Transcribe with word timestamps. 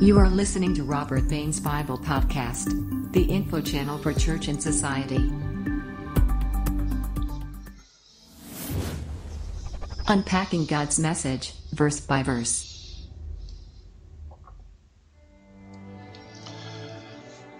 You 0.00 0.18
are 0.18 0.30
listening 0.30 0.74
to 0.76 0.82
Robert 0.82 1.28
Bain's 1.28 1.60
Bible 1.60 1.98
Podcast, 1.98 3.12
the 3.12 3.20
info 3.20 3.60
channel 3.60 3.98
for 3.98 4.14
church 4.14 4.48
and 4.48 4.62
society. 4.62 5.30
Unpacking 10.08 10.64
God's 10.64 10.98
message, 10.98 11.52
verse 11.74 12.00
by 12.00 12.22
verse. 12.22 12.66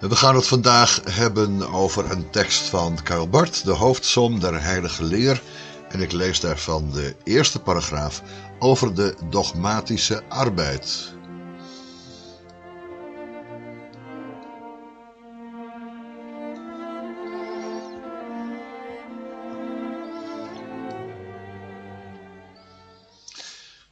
We 0.00 0.16
gaan 0.16 0.34
het 0.34 0.47
vandaag 0.47 1.00
hebben 1.10 1.72
over 1.72 2.10
een 2.10 2.30
tekst 2.30 2.69
van 2.69 3.02
Karl 3.02 3.28
Barth, 3.28 3.64
de 3.64 3.72
hoofdsom 3.72 4.41
der 4.41 4.62
heilige 4.62 5.04
leer. 5.04 5.42
En 5.88 6.00
ik 6.00 6.12
lees 6.12 6.41
daarvan 6.41 6.91
de 6.91 7.14
eerste 7.25 7.60
paragraaf 7.60 8.22
over 8.58 8.94
de 8.94 9.14
dogmatische 9.30 10.22
arbeid. 10.28 11.19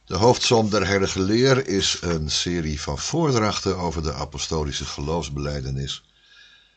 De 0.09 0.17
hoofdsom 0.17 0.69
der 0.69 0.87
heilige 0.87 1.21
leer 1.21 1.67
is 1.67 1.97
een 2.01 2.29
serie 2.29 2.81
van 2.81 2.99
voordrachten 2.99 3.77
over 3.77 4.03
de 4.03 4.13
apostolische 4.13 4.85
geloofsbeleidenis, 4.85 6.03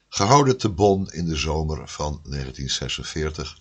gehouden 0.08 0.56
te 0.56 0.68
Bonn 0.68 1.06
in 1.10 1.26
de 1.26 1.36
zomer 1.36 1.88
van 1.88 2.20
1946. 2.24 3.58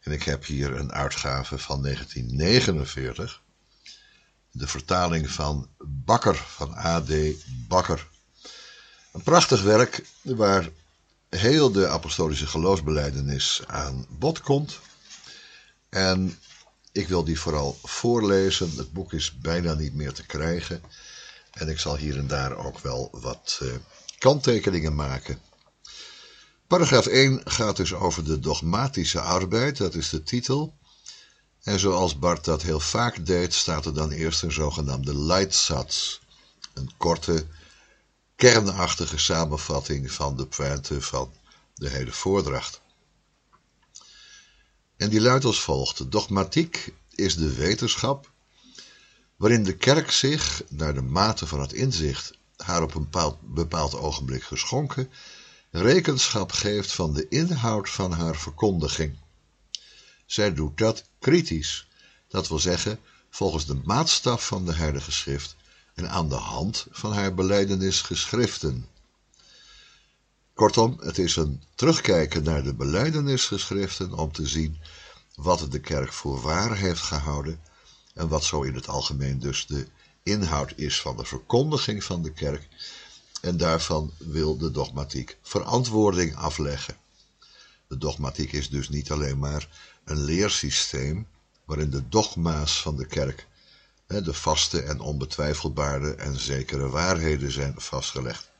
En 0.00 0.12
ik 0.12 0.22
heb 0.22 0.44
hier 0.44 0.76
een 0.76 0.92
uitgave 0.92 1.58
van 1.58 1.82
1949, 1.82 3.42
de 4.50 4.66
vertaling 4.66 5.30
van 5.30 5.68
Bakker, 5.78 6.36
van 6.36 6.74
A.D. 6.74 7.12
Bakker. 7.68 8.08
Een 9.12 9.22
prachtig 9.22 9.62
werk 9.62 10.04
waar 10.22 10.68
heel 11.28 11.72
de 11.72 11.88
apostolische 11.88 12.46
geloofsbeleidenis 12.46 13.62
aan 13.66 14.06
bod 14.08 14.40
komt. 14.40 14.78
En 15.88 16.38
ik 16.92 17.08
wil 17.08 17.24
die 17.24 17.40
vooral 17.40 17.78
voorlezen. 17.82 18.76
Het 18.76 18.92
boek 18.92 19.12
is 19.12 19.38
bijna 19.38 19.74
niet 19.74 19.94
meer 19.94 20.12
te 20.12 20.26
krijgen. 20.26 20.82
En 21.52 21.68
ik 21.68 21.78
zal 21.78 21.96
hier 21.96 22.18
en 22.18 22.26
daar 22.26 22.56
ook 22.56 22.78
wel 22.78 23.08
wat 23.12 23.58
uh, 23.62 23.72
kanttekeningen 24.18 24.94
maken. 24.94 25.40
Paragraaf 26.66 27.06
1 27.06 27.40
gaat 27.44 27.76
dus 27.76 27.94
over 27.94 28.24
de 28.24 28.38
dogmatische 28.38 29.20
arbeid, 29.20 29.76
dat 29.76 29.94
is 29.94 30.08
de 30.08 30.22
titel. 30.22 30.74
En 31.62 31.78
zoals 31.78 32.18
Bart 32.18 32.44
dat 32.44 32.62
heel 32.62 32.80
vaak 32.80 33.26
deed, 33.26 33.54
staat 33.54 33.86
er 33.86 33.94
dan 33.94 34.10
eerst 34.10 34.42
een 34.42 34.52
zogenaamde 34.52 35.16
Leitsatz. 35.18 36.18
Een 36.74 36.90
korte, 36.96 37.46
kernachtige 38.36 39.18
samenvatting 39.18 40.12
van 40.12 40.36
de 40.36 40.46
pointe 40.46 41.00
van 41.00 41.32
de 41.74 41.88
hele 41.88 42.12
voordracht. 42.12 42.81
En 45.02 45.08
die 45.08 45.20
luidt 45.20 45.44
als 45.44 45.60
volgt. 45.60 46.10
Dogmatiek 46.10 46.92
is 47.14 47.36
de 47.36 47.54
wetenschap 47.54 48.30
waarin 49.36 49.64
de 49.64 49.76
kerk 49.76 50.10
zich, 50.10 50.62
naar 50.68 50.94
de 50.94 51.02
mate 51.02 51.46
van 51.46 51.60
het 51.60 51.72
inzicht 51.72 52.32
haar 52.56 52.82
op 52.82 52.94
een 52.94 53.08
bepaald, 53.40 53.94
ogenblik 53.94 54.42
geschonken, 54.42 55.10
rekenschap 55.70 56.52
geeft 56.52 56.92
van 56.92 57.12
de 57.14 57.28
inhoud 57.28 57.90
van 57.90 58.12
haar 58.12 58.36
verkondiging. 58.36 59.18
Zij 60.26 60.54
doet 60.54 60.78
dat 60.78 61.04
kritisch, 61.18 61.88
dat 62.28 62.48
wil 62.48 62.58
zeggen 62.58 62.98
volgens 63.30 63.66
de 63.66 63.80
maatstaf 63.84 64.46
van 64.46 64.66
de 64.66 64.74
Heilige 64.74 65.12
Schrift 65.12 65.56
en 65.94 66.10
aan 66.10 66.28
de 66.28 66.34
hand 66.34 66.86
van 66.90 67.12
haar 67.12 67.34
beleidenisgeschriften. 67.34 68.86
Kortom, 70.54 70.96
het 71.00 71.18
is 71.18 71.36
een 71.36 71.62
terugkijken 71.74 72.42
naar 72.42 72.62
de 72.62 72.74
beleidenisgeschriften 72.74 74.12
om 74.12 74.32
te 74.32 74.46
zien 74.46 74.78
wat 75.34 75.66
de 75.70 75.80
kerk 75.80 76.12
voor 76.12 76.40
waar 76.40 76.76
heeft 76.76 77.00
gehouden 77.00 77.60
en 78.14 78.28
wat 78.28 78.44
zo 78.44 78.62
in 78.62 78.74
het 78.74 78.88
algemeen 78.88 79.38
dus 79.38 79.66
de 79.66 79.86
inhoud 80.22 80.72
is 80.76 81.00
van 81.00 81.16
de 81.16 81.24
verkondiging 81.24 82.04
van 82.04 82.22
de 82.22 82.32
kerk. 82.32 82.68
En 83.40 83.56
daarvan 83.56 84.12
wil 84.18 84.56
de 84.56 84.70
dogmatiek 84.70 85.38
verantwoording 85.42 86.36
afleggen. 86.36 86.96
De 87.88 87.98
dogmatiek 87.98 88.52
is 88.52 88.70
dus 88.70 88.88
niet 88.88 89.10
alleen 89.10 89.38
maar 89.38 89.68
een 90.04 90.24
leersysteem 90.24 91.26
waarin 91.64 91.90
de 91.90 92.08
dogma's 92.08 92.82
van 92.82 92.96
de 92.96 93.06
kerk, 93.06 93.46
de 94.06 94.34
vaste 94.34 94.82
en 94.82 95.00
onbetwijfelbare 95.00 96.14
en 96.14 96.38
zekere 96.38 96.88
waarheden 96.88 97.52
zijn 97.52 97.74
vastgelegd. 97.76 98.51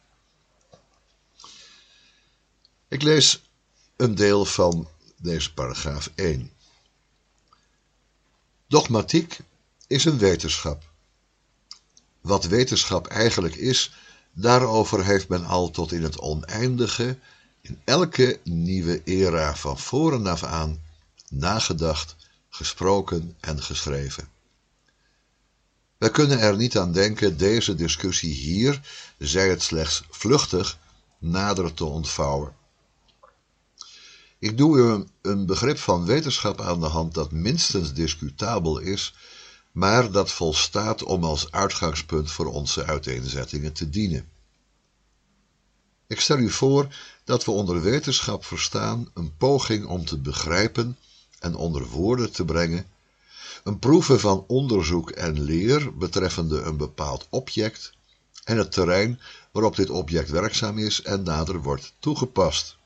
Ik 2.92 3.02
lees 3.02 3.42
een 3.96 4.14
deel 4.14 4.44
van 4.44 4.88
deze 5.16 5.54
paragraaf 5.54 6.10
1. 6.14 6.50
Dogmatiek 8.66 9.38
is 9.86 10.04
een 10.04 10.18
wetenschap. 10.18 10.90
Wat 12.20 12.44
wetenschap 12.44 13.06
eigenlijk 13.06 13.54
is, 13.54 13.94
daarover 14.32 15.04
heeft 15.04 15.28
men 15.28 15.44
al 15.44 15.70
tot 15.70 15.92
in 15.92 16.02
het 16.02 16.18
oneindige, 16.18 17.18
in 17.60 17.80
elke 17.84 18.40
nieuwe 18.44 19.02
era 19.04 19.56
van 19.56 19.78
voren 19.78 20.26
af 20.26 20.44
aan, 20.44 20.82
nagedacht, 21.28 22.16
gesproken 22.48 23.36
en 23.40 23.62
geschreven. 23.62 24.28
Wij 25.98 26.10
kunnen 26.10 26.38
er 26.38 26.56
niet 26.56 26.78
aan 26.78 26.92
denken 26.92 27.36
deze 27.36 27.74
discussie 27.74 28.34
hier, 28.34 28.80
zij 29.18 29.48
het 29.48 29.62
slechts 29.62 30.02
vluchtig, 30.10 30.78
nader 31.18 31.74
te 31.74 31.84
ontvouwen. 31.84 32.60
Ik 34.42 34.58
doe 34.58 34.78
u 34.78 35.04
een 35.22 35.46
begrip 35.46 35.78
van 35.78 36.04
wetenschap 36.04 36.60
aan 36.60 36.80
de 36.80 36.86
hand 36.86 37.14
dat 37.14 37.32
minstens 37.32 37.92
discutabel 37.92 38.78
is, 38.78 39.14
maar 39.72 40.10
dat 40.10 40.32
volstaat 40.32 41.02
om 41.02 41.24
als 41.24 41.50
uitgangspunt 41.50 42.30
voor 42.30 42.46
onze 42.46 42.84
uiteenzettingen 42.84 43.72
te 43.72 43.90
dienen. 43.90 44.28
Ik 46.06 46.20
stel 46.20 46.38
u 46.38 46.50
voor 46.50 46.94
dat 47.24 47.44
we 47.44 47.50
onder 47.50 47.82
wetenschap 47.82 48.44
verstaan 48.44 49.10
een 49.14 49.36
poging 49.36 49.86
om 49.86 50.04
te 50.04 50.18
begrijpen 50.18 50.98
en 51.38 51.54
onder 51.54 51.86
woorden 51.86 52.32
te 52.32 52.44
brengen, 52.44 52.86
een 53.64 53.78
proeven 53.78 54.20
van 54.20 54.44
onderzoek 54.46 55.10
en 55.10 55.40
leer 55.40 55.96
betreffende 55.96 56.60
een 56.60 56.76
bepaald 56.76 57.26
object 57.30 57.92
en 58.44 58.56
het 58.56 58.72
terrein 58.72 59.20
waarop 59.52 59.76
dit 59.76 59.90
object 59.90 60.30
werkzaam 60.30 60.78
is 60.78 61.02
en 61.02 61.22
nader 61.22 61.62
wordt 61.62 61.92
toegepast. 61.98 62.80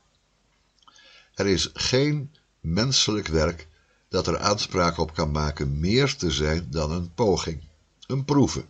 Er 1.37 1.47
is 1.47 1.69
geen 1.73 2.35
menselijk 2.59 3.27
werk 3.27 3.67
dat 4.09 4.27
er 4.27 4.39
aanspraak 4.39 4.97
op 4.97 5.13
kan 5.13 5.31
maken 5.31 5.79
meer 5.79 6.15
te 6.15 6.31
zijn 6.31 6.67
dan 6.69 6.91
een 6.91 7.13
poging, 7.13 7.61
een 8.07 8.25
proeven. 8.25 8.69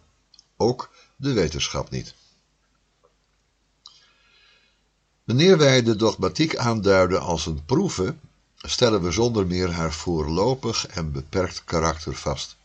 Ook 0.57 0.91
de 1.15 1.33
wetenschap 1.33 1.89
niet. 1.89 2.13
Wanneer 5.23 5.57
wij 5.57 5.83
de 5.83 5.95
dogmatiek 5.95 6.55
aanduiden 6.55 7.21
als 7.21 7.45
een 7.45 7.65
proeven, 7.65 8.19
stellen 8.55 9.01
we 9.01 9.11
zonder 9.11 9.47
meer 9.47 9.71
haar 9.71 9.93
voorlopig 9.93 10.87
en 10.87 11.11
beperkt 11.11 11.63
karakter 11.63 12.15
vast. 12.15 12.55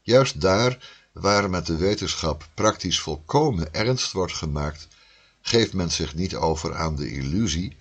Juist 0.00 0.40
daar 0.40 0.90
waar 1.12 1.50
met 1.50 1.66
de 1.66 1.76
wetenschap 1.76 2.48
praktisch 2.54 3.00
volkomen 3.00 3.74
ernst 3.74 4.12
wordt 4.12 4.34
gemaakt, 4.34 4.88
geeft 5.40 5.72
men 5.72 5.90
zich 5.90 6.14
niet 6.14 6.34
over 6.34 6.74
aan 6.74 6.96
de 6.96 7.10
illusie 7.10 7.80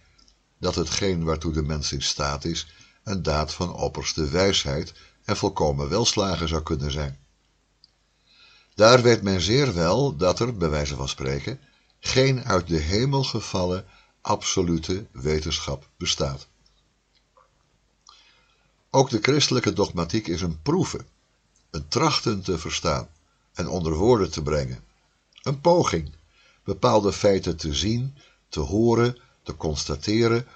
dat 0.61 0.75
hetgeen 0.75 1.23
waartoe 1.23 1.53
de 1.53 1.61
mens 1.61 1.91
in 1.91 2.01
staat 2.01 2.45
is, 2.45 2.67
een 3.03 3.23
daad 3.23 3.53
van 3.53 3.73
opperste 3.73 4.29
wijsheid 4.29 4.93
en 5.23 5.37
volkomen 5.37 5.89
welslagen 5.89 6.47
zou 6.47 6.63
kunnen 6.63 6.91
zijn. 6.91 7.19
Daar 8.75 9.01
weet 9.01 9.21
men 9.21 9.41
zeer 9.41 9.73
wel 9.73 10.15
dat 10.15 10.39
er, 10.39 10.57
bij 10.57 10.69
wijze 10.69 10.95
van 10.95 11.07
spreken, 11.07 11.59
geen 11.99 12.43
uit 12.43 12.67
de 12.67 12.77
hemel 12.77 13.23
gevallen 13.23 13.85
absolute 14.21 15.05
wetenschap 15.11 15.87
bestaat. 15.97 16.47
Ook 18.89 19.09
de 19.09 19.19
christelijke 19.21 19.73
dogmatiek 19.73 20.27
is 20.27 20.41
een 20.41 20.61
proeven, 20.61 21.07
een 21.71 21.87
trachten 21.87 22.41
te 22.41 22.57
verstaan 22.57 23.09
en 23.53 23.67
onder 23.67 23.93
woorden 23.93 24.31
te 24.31 24.43
brengen, 24.43 24.83
een 25.41 25.61
poging 25.61 26.11
bepaalde 26.63 27.13
feiten 27.13 27.57
te 27.57 27.73
zien, 27.73 28.17
te 28.49 28.59
horen, 28.59 29.17
te 29.43 29.55
constateren 29.55 30.47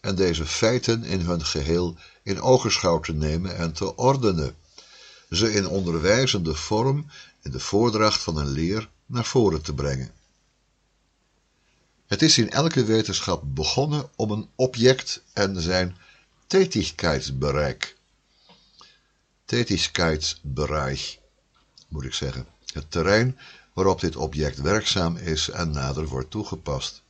en 0.00 0.14
deze 0.14 0.46
feiten 0.46 1.04
in 1.04 1.20
hun 1.20 1.44
geheel 1.44 1.96
in 2.22 2.40
ogenschouw 2.40 3.00
te 3.00 3.12
nemen 3.12 3.56
en 3.56 3.72
te 3.72 3.96
ordenen, 3.96 4.56
ze 5.30 5.52
in 5.52 5.68
onderwijzende 5.68 6.54
vorm 6.54 7.06
in 7.42 7.50
de 7.50 7.60
voordracht 7.60 8.20
van 8.20 8.36
een 8.36 8.48
leer 8.48 8.88
naar 9.06 9.24
voren 9.24 9.62
te 9.62 9.74
brengen. 9.74 10.10
Het 12.06 12.22
is 12.22 12.38
in 12.38 12.50
elke 12.50 12.84
wetenschap 12.84 13.42
begonnen 13.46 14.10
om 14.16 14.30
een 14.30 14.48
object 14.54 15.22
en 15.32 15.60
zijn 15.60 15.96
Tätigkeitsbereich, 16.46 17.94
Tätigkeitsbereich 19.44 21.18
moet 21.88 22.04
ik 22.04 22.14
zeggen, 22.14 22.46
het 22.72 22.90
terrein 22.90 23.38
waarop 23.72 24.00
dit 24.00 24.16
object 24.16 24.60
werkzaam 24.60 25.16
is 25.16 25.48
en 25.50 25.70
nader 25.70 26.06
wordt 26.06 26.30
toegepast. 26.30 27.02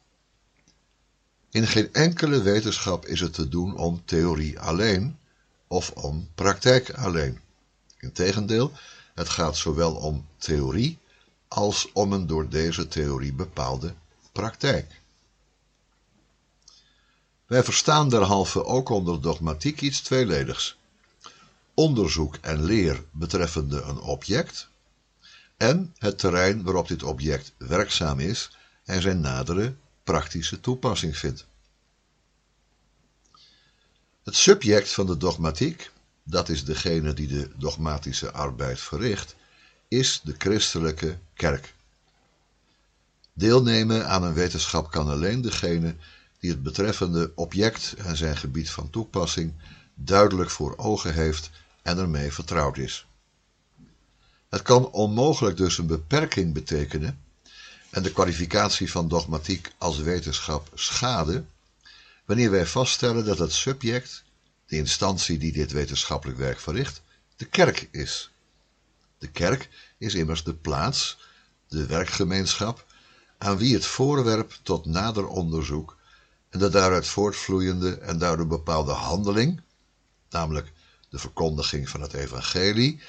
In 1.51 1.67
geen 1.67 1.93
enkele 1.93 2.43
wetenschap 2.43 3.07
is 3.07 3.21
het 3.21 3.33
te 3.33 3.49
doen 3.49 3.77
om 3.77 4.03
theorie 4.05 4.61
alleen 4.61 5.19
of 5.67 5.91
om 5.91 6.29
praktijk 6.35 6.91
alleen. 6.91 7.41
Integendeel, 7.99 8.73
het 9.15 9.29
gaat 9.29 9.57
zowel 9.57 9.95
om 9.95 10.27
theorie 10.37 10.99
als 11.49 11.93
om 11.93 12.13
een 12.13 12.27
door 12.27 12.49
deze 12.49 12.89
theorie 12.89 13.33
bepaalde 13.33 13.95
praktijk. 14.33 15.01
Wij 17.47 17.65
verstaan 17.65 18.09
derhalve 18.09 18.65
ook 18.65 18.89
onder 18.89 19.21
dogmatiek 19.21 19.81
iets 19.81 20.01
tweeledigs. 20.01 20.77
Onderzoek 21.75 22.37
en 22.41 22.65
leer 22.65 23.05
betreffende 23.11 23.81
een 23.81 24.01
object 24.01 24.69
en 25.57 25.95
het 25.99 26.19
terrein 26.19 26.63
waarop 26.63 26.89
dit 26.89 27.03
object 27.03 27.53
werkzaam 27.59 28.21
is 28.21 28.51
en 28.85 29.03
zijn 29.03 29.21
nadere 29.21 29.75
praktische 30.09 30.61
toepassing 30.61 31.17
vindt. 31.17 31.47
Het 34.23 34.37
subject 34.37 34.93
van 34.93 35.07
de 35.07 35.17
dogmatiek, 35.17 35.91
dat 36.23 36.49
is 36.49 36.65
degene 36.65 37.13
die 37.13 37.27
de 37.27 37.51
dogmatische 37.57 38.33
arbeid 38.33 38.81
verricht, 38.81 39.37
is 39.89 40.21
de 40.25 40.35
christelijke 40.39 41.19
kerk. 41.35 41.75
Deelnemen 43.33 44.09
aan 44.09 44.23
een 44.23 44.35
wetenschap 44.35 44.91
kan 44.91 45.09
alleen 45.09 45.41
degene 45.41 45.97
die 46.41 46.51
het 46.51 46.63
betreffende 46.63 47.33
object 47.35 47.95
en 47.99 48.17
zijn 48.17 48.37
gebied 48.37 48.71
van 48.71 48.91
toepassing 48.91 49.55
duidelijk 49.95 50.51
voor 50.51 50.77
ogen 50.77 51.15
heeft 51.15 51.51
en 51.83 51.99
ermee 51.99 52.33
vertrouwd 52.33 52.79
is. 52.79 53.07
Het 54.49 54.63
kan 54.63 54.91
onmogelijk 54.91 55.57
dus 55.57 55.79
een 55.79 55.87
beperking 55.87 56.55
betekenen 56.55 57.27
en 57.91 58.03
de 58.03 58.13
kwalificatie 58.13 58.91
van 58.91 59.09
dogmatiek 59.09 59.73
als 59.79 59.99
wetenschap 59.99 60.71
schaden, 60.75 61.51
wanneer 62.25 62.51
wij 62.51 62.67
vaststellen 62.67 63.25
dat 63.25 63.39
het 63.39 63.53
subject, 63.53 64.25
de 64.67 64.77
instantie 64.77 65.39
die 65.39 65.53
dit 65.53 65.73
wetenschappelijk 65.73 66.39
werk 66.39 66.61
verricht, 66.61 67.03
de 67.37 67.45
kerk 67.45 67.89
is. 67.91 68.31
De 69.19 69.31
kerk 69.31 69.69
is 69.99 70.15
immers 70.15 70.45
de 70.45 70.55
plaats, 70.55 71.19
de 71.69 71.87
werkgemeenschap, 71.87 72.87
aan 73.39 73.57
wie 73.57 73.75
het 73.75 73.87
voorwerp 73.87 74.59
tot 74.63 74.87
nader 74.87 75.27
onderzoek 75.27 75.97
en 76.49 76.59
de 76.59 76.69
daaruit 76.69 77.07
voortvloeiende 77.07 77.99
en 77.99 78.19
daardoor 78.19 78.47
bepaalde 78.47 78.93
handeling, 78.93 79.61
namelijk 80.31 80.73
de 81.09 81.19
verkondiging 81.19 81.89
van 81.89 82.01
het 82.01 82.13
evangelie, 82.13 83.01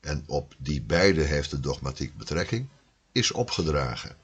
en 0.00 0.22
op 0.26 0.54
die 0.58 0.82
beide 0.82 1.22
heeft 1.22 1.50
de 1.50 1.60
dogmatiek 1.60 2.16
betrekking, 2.16 2.68
is 3.12 3.32
opgedragen. 3.32 4.16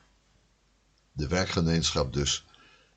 De 1.12 1.28
werkgemeenschap 1.28 2.12
dus, 2.12 2.44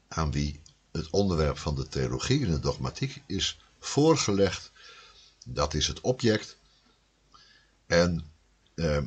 aan 0.07 0.31
wie 0.31 0.61
het 0.91 1.09
onderwerp 1.09 1.57
van 1.57 1.75
de 1.75 1.87
theologie 1.87 2.45
en 2.45 2.51
de 2.51 2.59
dogmatiek 2.59 3.21
is 3.25 3.59
voorgelegd, 3.79 4.71
dat 5.45 5.73
is 5.73 5.87
het 5.87 6.01
object. 6.01 6.57
En 7.87 8.31
eh, 8.73 9.01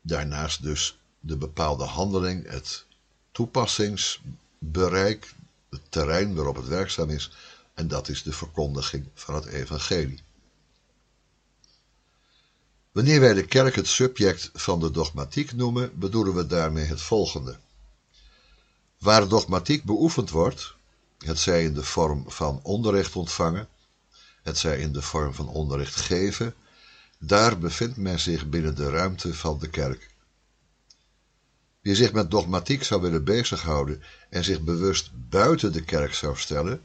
daarnaast 0.00 0.62
dus 0.62 0.98
de 1.20 1.36
bepaalde 1.36 1.84
handeling, 1.84 2.50
het 2.50 2.84
toepassingsbereik, 3.32 5.34
het 5.70 5.80
terrein 5.88 6.34
waarop 6.34 6.56
het 6.56 6.66
werkzaam 6.66 7.10
is, 7.10 7.30
en 7.74 7.88
dat 7.88 8.08
is 8.08 8.22
de 8.22 8.32
verkondiging 8.32 9.08
van 9.14 9.34
het 9.34 9.44
evangelie. 9.44 10.22
Wanneer 12.94 13.20
wij 13.20 13.34
de 13.34 13.44
kerk 13.44 13.74
het 13.74 13.86
subject 13.86 14.50
van 14.52 14.80
de 14.80 14.90
dogmatiek 14.90 15.52
noemen, 15.52 15.98
bedoelen 15.98 16.34
we 16.34 16.46
daarmee 16.46 16.84
het 16.84 17.00
volgende. 17.00 17.56
Waar 18.98 19.28
dogmatiek 19.28 19.84
beoefend 19.84 20.30
wordt, 20.30 20.74
het 21.18 21.38
zij 21.38 21.64
in 21.64 21.74
de 21.74 21.82
vorm 21.82 22.30
van 22.30 22.60
onderricht 22.62 23.16
ontvangen, 23.16 23.68
het 24.42 24.58
zij 24.58 24.78
in 24.78 24.92
de 24.92 25.02
vorm 25.02 25.34
van 25.34 25.48
onderricht 25.48 25.96
geven, 25.96 26.54
daar 27.18 27.58
bevindt 27.58 27.96
men 27.96 28.20
zich 28.20 28.48
binnen 28.48 28.74
de 28.74 28.90
ruimte 28.90 29.34
van 29.34 29.58
de 29.58 29.68
kerk. 29.68 30.10
Wie 31.80 31.94
zich 31.94 32.12
met 32.12 32.30
dogmatiek 32.30 32.84
zou 32.84 33.00
willen 33.00 33.24
bezighouden 33.24 34.02
en 34.30 34.44
zich 34.44 34.60
bewust 34.60 35.10
buiten 35.28 35.72
de 35.72 35.84
kerk 35.84 36.14
zou 36.14 36.36
stellen, 36.36 36.82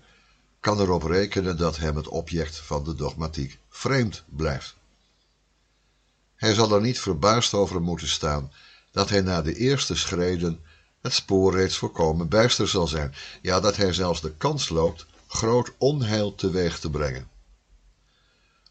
kan 0.59 0.79
erop 0.79 1.03
rekenen 1.03 1.57
dat 1.57 1.77
hem 1.77 1.95
het 1.95 2.07
object 2.07 2.57
van 2.57 2.83
de 2.83 2.95
dogmatiek 2.95 3.59
vreemd 3.69 4.23
blijft. 4.27 4.77
Hij 6.39 6.53
zal 6.53 6.71
er 6.71 6.81
niet 6.81 6.99
verbaasd 6.99 7.53
over 7.53 7.81
moeten 7.81 8.07
staan 8.07 8.51
dat 8.91 9.09
hij 9.09 9.21
na 9.21 9.41
de 9.41 9.55
eerste 9.55 9.95
schreden 9.95 10.59
het 11.01 11.13
spoor 11.13 11.53
reeds 11.53 11.77
volkomen 11.77 12.27
bijster 12.27 12.67
zal 12.67 12.87
zijn, 12.87 13.13
ja 13.41 13.59
dat 13.59 13.75
hij 13.75 13.93
zelfs 13.93 14.21
de 14.21 14.33
kans 14.37 14.69
loopt 14.69 15.05
groot 15.27 15.71
onheil 15.77 16.35
teweeg 16.35 16.79
te 16.79 16.89
brengen. 16.89 17.29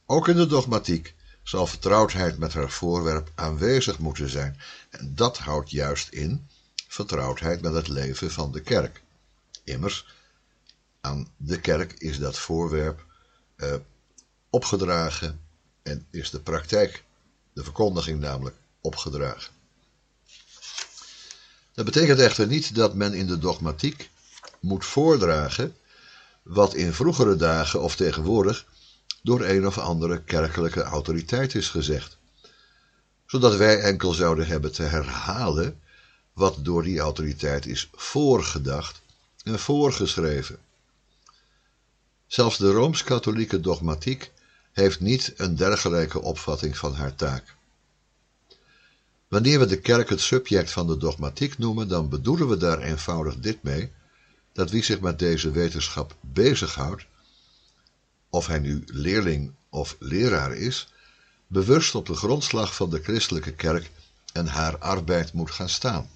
Ook 0.07 0.29
in 0.29 0.37
de 0.37 0.47
dogmatiek 0.47 1.15
zal 1.43 1.67
vertrouwdheid 1.67 2.39
met 2.39 2.53
haar 2.53 2.71
voorwerp 2.71 3.31
aanwezig 3.35 3.99
moeten 3.99 4.29
zijn, 4.29 4.61
en 4.91 5.15
dat 5.15 5.39
houdt 5.39 5.71
juist 5.71 6.09
in 6.09 6.47
vertrouwdheid 6.89 7.61
met 7.61 7.75
het 7.75 7.89
leven 7.89 8.31
van 8.31 8.53
de 8.53 8.61
kerk. 8.61 9.03
Immers, 9.65 10.07
aan 11.01 11.29
de 11.37 11.61
kerk 11.61 11.93
is 11.93 12.19
dat 12.19 12.39
voorwerp 12.39 13.05
eh, 13.57 13.75
opgedragen 14.51 15.41
en 15.83 16.07
is 16.11 16.31
de 16.31 16.41
praktijk 16.41 17.07
de 17.59 17.65
verkondiging 17.65 18.21
namelijk, 18.21 18.57
opgedragen. 18.81 19.53
Dat 21.75 21.85
betekent 21.85 22.19
echter 22.19 22.47
niet 22.47 22.75
dat 22.75 22.95
men 22.95 23.15
in 23.15 23.27
de 23.27 23.39
dogmatiek 23.39 24.11
moet 24.61 24.85
voordragen 24.85 25.77
wat 26.43 26.75
in 26.75 26.93
vroegere 26.93 27.37
dagen 27.37 27.83
of 27.83 27.97
tegenwoordig 27.97 28.67
door 29.23 29.45
een 29.45 29.67
of 29.67 29.79
andere 29.79 30.23
kerkelijke 30.23 30.83
autoriteit 30.83 31.55
is 31.55 31.69
gezegd, 31.69 32.17
zodat 33.27 33.57
wij 33.57 33.81
enkel 33.81 34.13
zouden 34.13 34.47
hebben 34.47 34.73
te 34.73 34.83
herhalen 34.83 35.81
wat 36.33 36.57
door 36.61 36.83
die 36.83 36.99
autoriteit 36.99 37.67
is 37.67 37.91
voorgedacht 37.93 39.01
en 39.45 39.59
voorgeschreven. 39.59 40.59
Zelfs 42.27 42.59
de 42.59 42.71
rooms-katholieke 42.71 43.61
dogmatiek 43.61 44.31
heeft 44.79 45.01
niet 45.01 45.33
een 45.37 45.57
dergelijke 45.57 46.23
opvatting 46.23 46.77
van 46.77 46.95
haar 46.95 47.15
taak. 47.15 47.55
Wanneer 49.29 49.59
we 49.59 49.67
de 49.67 49.81
kerk 49.81 50.09
het 50.09 50.21
subject 50.21 50.71
van 50.71 50.87
de 50.87 50.97
dogmatiek 50.97 51.59
noemen, 51.59 51.89
dan 51.89 52.09
bedoelen 52.09 52.49
we 52.49 52.57
daar 52.57 52.79
eenvoudig 52.79 53.37
dit 53.37 53.63
mee, 53.63 53.93
dat 54.53 54.71
wie 54.71 54.83
zich 54.83 55.01
met 55.01 55.19
deze 55.19 55.51
wetenschap 55.51 56.17
bezighoudt, 56.21 57.07
of 58.31 58.47
hij 58.47 58.59
nu 58.59 58.83
leerling 58.87 59.53
of 59.69 59.97
leraar 59.99 60.57
is, 60.57 60.89
bewust 61.47 61.95
op 61.95 62.07
de 62.07 62.15
grondslag 62.15 62.75
van 62.75 62.91
de 62.91 63.03
christelijke 63.03 63.53
kerk 63.53 63.91
en 64.33 64.47
haar 64.47 64.79
arbeid 64.79 65.33
moet 65.33 65.51
gaan 65.51 65.69
staan. 65.69 66.11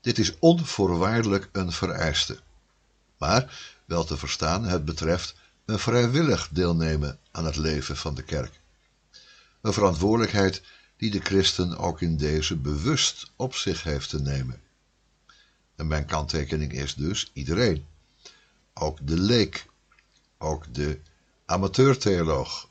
Dit 0.00 0.18
is 0.18 0.38
onvoorwaardelijk 0.38 1.48
een 1.52 1.72
vereiste. 1.72 2.38
Maar, 3.18 3.58
wel 3.84 4.04
te 4.04 4.16
verstaan, 4.16 4.64
het 4.64 4.84
betreft 4.84 5.34
een 5.64 5.78
vrijwillig 5.78 6.48
deelnemen 6.48 7.18
aan 7.30 7.44
het 7.44 7.56
leven 7.56 7.96
van 7.96 8.14
de 8.14 8.22
kerk. 8.22 8.60
Een 9.60 9.72
verantwoordelijkheid 9.72 10.62
die 10.96 11.10
de 11.10 11.20
christen 11.20 11.78
ook 11.78 12.00
in 12.00 12.16
deze 12.16 12.56
bewust 12.56 13.30
op 13.36 13.54
zich 13.54 13.82
heeft 13.82 14.08
te 14.08 14.20
nemen. 14.20 14.62
En 15.76 15.86
mijn 15.86 16.06
kanttekening 16.06 16.72
is 16.72 16.94
dus 16.94 17.30
iedereen. 17.32 17.86
Ook 18.74 18.98
de 19.02 19.18
leek, 19.18 19.66
ook 20.38 20.74
de 20.74 21.00
amateurtheoloog. 21.44 22.68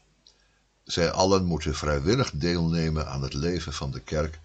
Zij 0.84 1.12
allen 1.12 1.46
moeten 1.46 1.76
vrijwillig 1.76 2.32
deelnemen 2.32 3.08
aan 3.08 3.24
het 3.24 3.34
leven 3.34 3.74
van 3.74 3.92
de 3.92 4.00
kerk 4.00 4.40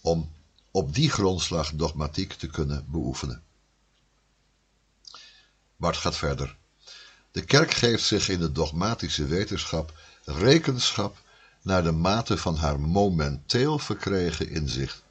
om 0.00 0.30
op 0.70 0.94
die 0.94 1.10
grondslag 1.10 1.72
dogmatiek 1.74 2.32
te 2.32 2.46
kunnen 2.46 2.84
beoefenen. 2.88 3.42
Bart 5.76 5.96
gaat 5.96 6.16
verder. 6.16 6.56
De 7.34 7.44
kerk 7.44 7.74
geeft 7.74 8.04
zich 8.04 8.28
in 8.28 8.38
de 8.38 8.52
dogmatische 8.52 9.26
wetenschap 9.26 9.92
rekenschap 10.24 11.16
naar 11.62 11.82
de 11.82 11.92
mate 11.92 12.38
van 12.38 12.56
haar 12.56 12.80
momenteel 12.80 13.78
verkregen 13.78 14.48
inzicht. 14.48 15.02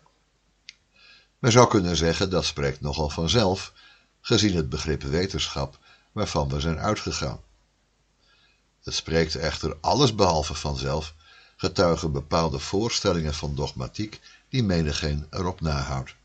Men 1.39 1.51
zou 1.51 1.67
kunnen 1.67 1.95
zeggen 1.95 2.29
dat 2.29 2.45
spreekt 2.45 2.81
nogal 2.81 3.09
vanzelf, 3.09 3.73
gezien 4.21 4.55
het 4.55 4.69
begrip 4.69 5.01
wetenschap 5.01 5.77
waarvan 6.11 6.49
we 6.49 6.59
zijn 6.59 6.79
uitgegaan. 6.79 7.41
Het 8.83 8.93
spreekt 8.93 9.35
echter 9.35 9.77
allesbehalve 9.81 10.53
vanzelf, 10.53 11.13
getuigen 11.55 12.11
bepaalde 12.11 12.59
voorstellingen 12.59 13.33
van 13.33 13.55
dogmatiek 13.55 14.19
die 14.49 14.63
menigeen 14.63 15.27
erop 15.29 15.61
nahoudt. 15.61 16.15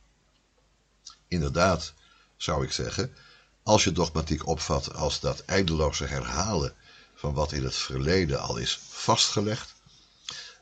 Inderdaad, 1.28 1.92
zou 2.36 2.64
ik 2.64 2.72
zeggen, 2.72 3.14
als 3.68 3.84
je 3.84 3.92
dogmatiek 3.92 4.46
opvat 4.46 4.94
als 4.94 5.20
dat 5.20 5.40
eindeloze 5.44 6.04
herhalen 6.04 6.74
van 7.14 7.34
wat 7.34 7.52
in 7.52 7.64
het 7.64 7.74
verleden 7.74 8.40
al 8.40 8.56
is 8.56 8.78
vastgelegd, 8.88 9.74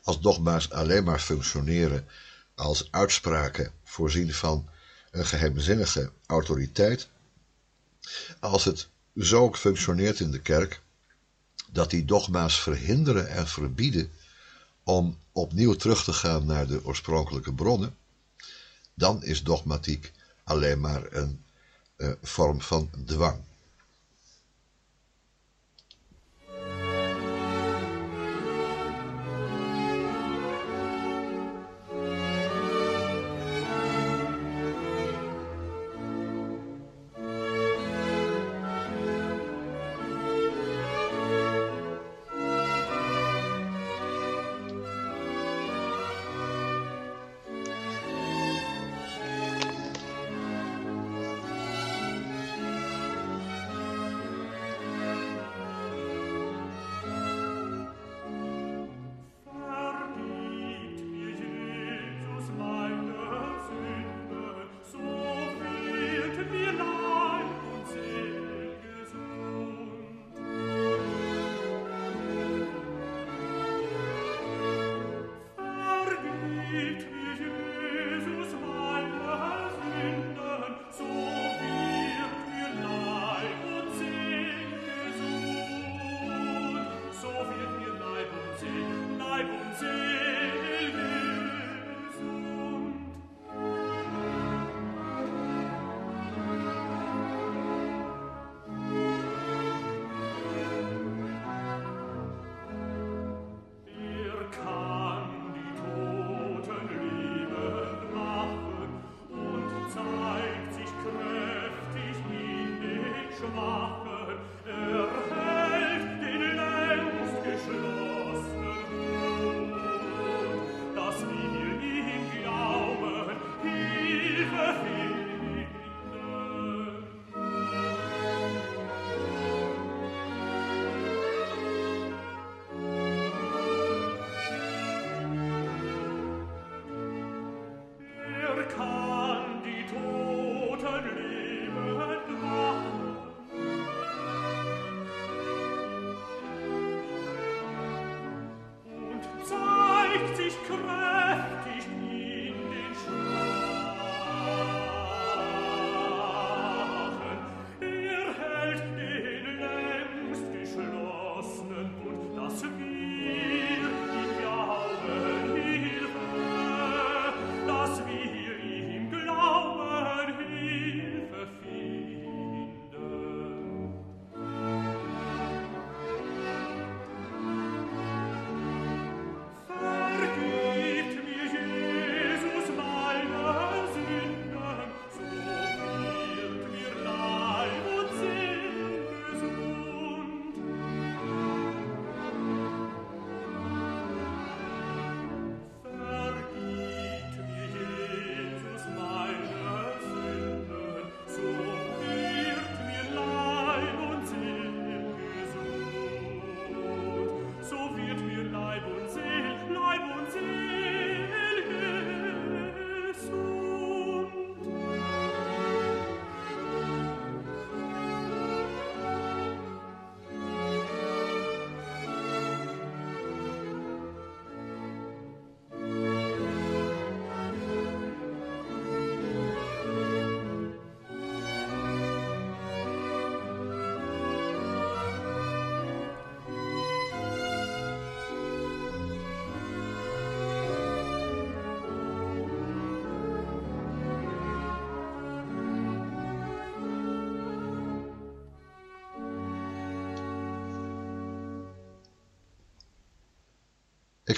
als 0.03 0.21
dogma's 0.21 0.69
alleen 0.69 1.03
maar 1.03 1.19
functioneren 1.19 2.07
als 2.55 2.87
uitspraken 2.91 3.71
voorzien 3.83 4.33
van 4.33 4.69
een 5.11 5.25
geheimzinnige 5.25 6.11
autoriteit, 6.25 7.07
als 8.39 8.63
het 8.63 8.87
zo 9.15 9.53
functioneert 9.53 10.19
in 10.19 10.31
de 10.31 10.41
kerk, 10.41 10.81
dat 11.71 11.89
die 11.89 12.05
dogma's 12.05 12.59
verhinderen 12.61 13.29
en 13.29 13.47
verbieden 13.47 14.11
om 14.83 15.19
opnieuw 15.31 15.73
terug 15.73 16.03
te 16.03 16.13
gaan 16.13 16.45
naar 16.45 16.67
de 16.67 16.85
oorspronkelijke 16.85 17.53
bronnen, 17.53 17.97
dan 18.93 19.23
is 19.23 19.43
dogmatiek 19.43 20.11
alleen 20.43 20.79
maar 20.79 21.13
een 21.13 21.45
vorm 22.21 22.61
van 22.61 22.89
dwang. 23.05 23.43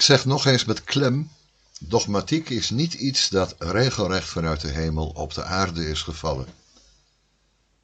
Ik 0.00 0.06
zeg 0.06 0.24
nog 0.24 0.46
eens 0.46 0.64
met 0.64 0.84
klem, 0.84 1.30
dogmatiek 1.80 2.48
is 2.48 2.70
niet 2.70 2.94
iets 2.94 3.28
dat 3.28 3.54
regelrecht 3.58 4.28
vanuit 4.28 4.60
de 4.60 4.68
hemel 4.68 5.06
op 5.06 5.34
de 5.34 5.44
aarde 5.44 5.88
is 5.88 6.02
gevallen. 6.02 6.46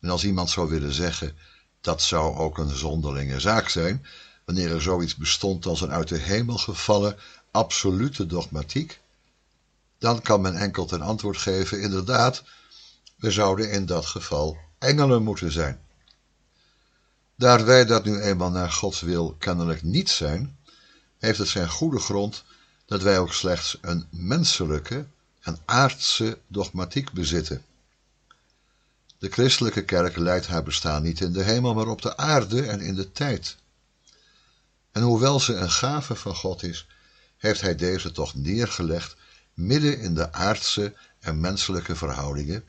En 0.01 0.11
als 0.11 0.25
iemand 0.25 0.51
zou 0.51 0.69
willen 0.69 0.93
zeggen, 0.93 1.37
dat 1.81 2.03
zou 2.03 2.37
ook 2.37 2.59
een 2.59 2.77
zonderlinge 2.77 3.41
zaak 3.41 3.69
zijn, 3.69 4.07
wanneer 4.45 4.71
er 4.71 4.83
zoiets 4.83 5.17
bestond 5.17 5.67
als 5.67 5.81
een 5.81 5.91
uit 5.91 6.09
de 6.09 6.19
hemel 6.19 6.59
gevallen 6.59 7.17
absolute 7.51 8.27
dogmatiek, 8.27 9.01
dan 9.99 10.23
kan 10.23 10.41
men 10.41 10.55
enkel 10.57 10.87
ten 10.87 11.01
antwoord 11.01 11.39
geven, 11.39 11.81
inderdaad, 11.81 12.43
we 13.17 13.31
zouden 13.31 13.71
in 13.71 13.87
dat 13.87 14.07
geval 14.07 14.57
engelen 14.79 15.23
moeten 15.23 15.53
zijn. 15.53 15.81
Daar 17.35 17.65
wij 17.65 17.85
dat 17.85 18.05
nu 18.05 18.21
eenmaal 18.21 18.51
naar 18.51 18.73
Gods 18.73 19.01
wil 19.01 19.35
kennelijk 19.39 19.83
niet 19.83 20.11
zijn, 20.11 20.56
heeft 21.27 21.39
het 21.39 21.49
zijn 21.49 21.69
goede 21.69 21.99
grond 21.99 22.45
dat 22.85 23.03
wij 23.03 23.19
ook 23.19 23.33
slechts 23.33 23.79
een 23.81 24.07
menselijke 24.11 25.07
en 25.41 25.59
aardse 25.65 26.39
dogmatiek 26.47 27.13
bezitten. 27.13 27.65
De 29.19 29.29
christelijke 29.31 29.85
kerk 29.85 30.17
leidt 30.17 30.47
haar 30.47 30.63
bestaan 30.63 31.03
niet 31.03 31.21
in 31.21 31.33
de 31.33 31.43
hemel, 31.43 31.75
maar 31.75 31.89
op 31.89 32.03
de 32.03 32.17
aarde 32.17 32.67
en 32.67 32.81
in 32.81 32.95
de 32.95 33.13
tijd. 33.13 33.57
En 34.93 35.03
hoewel 35.03 35.41
ze 35.41 35.55
een 35.55 35.71
gave 35.71 36.15
van 36.15 36.35
God 36.35 36.63
is, 36.63 36.87
heeft 37.37 37.61
hij 37.61 37.75
deze 37.75 38.13
toch 38.13 38.35
neergelegd 38.35 39.17
midden 39.55 39.99
in 39.99 40.15
de 40.15 40.33
aardse 40.33 40.95
en 41.21 41.41
menselijke 41.41 41.97
verhoudingen. 41.97 42.65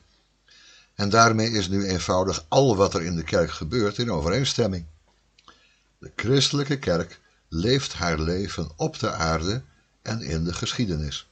En 0.94 1.08
daarmee 1.08 1.50
is 1.50 1.68
nu 1.68 1.86
eenvoudig 1.86 2.44
al 2.48 2.76
wat 2.76 2.94
er 2.94 3.02
in 3.02 3.16
de 3.16 3.24
kerk 3.24 3.50
gebeurt 3.50 3.98
in 3.98 4.10
overeenstemming. 4.10 4.86
De 5.98 6.12
christelijke 6.16 6.78
kerk 6.78 7.20
leeft 7.48 7.92
haar 7.92 8.20
leven 8.20 8.70
op 8.76 8.98
de 8.98 9.10
aarde 9.12 9.62
en 10.02 10.20
in 10.20 10.44
de 10.44 10.52
geschiedenis. 10.52 11.28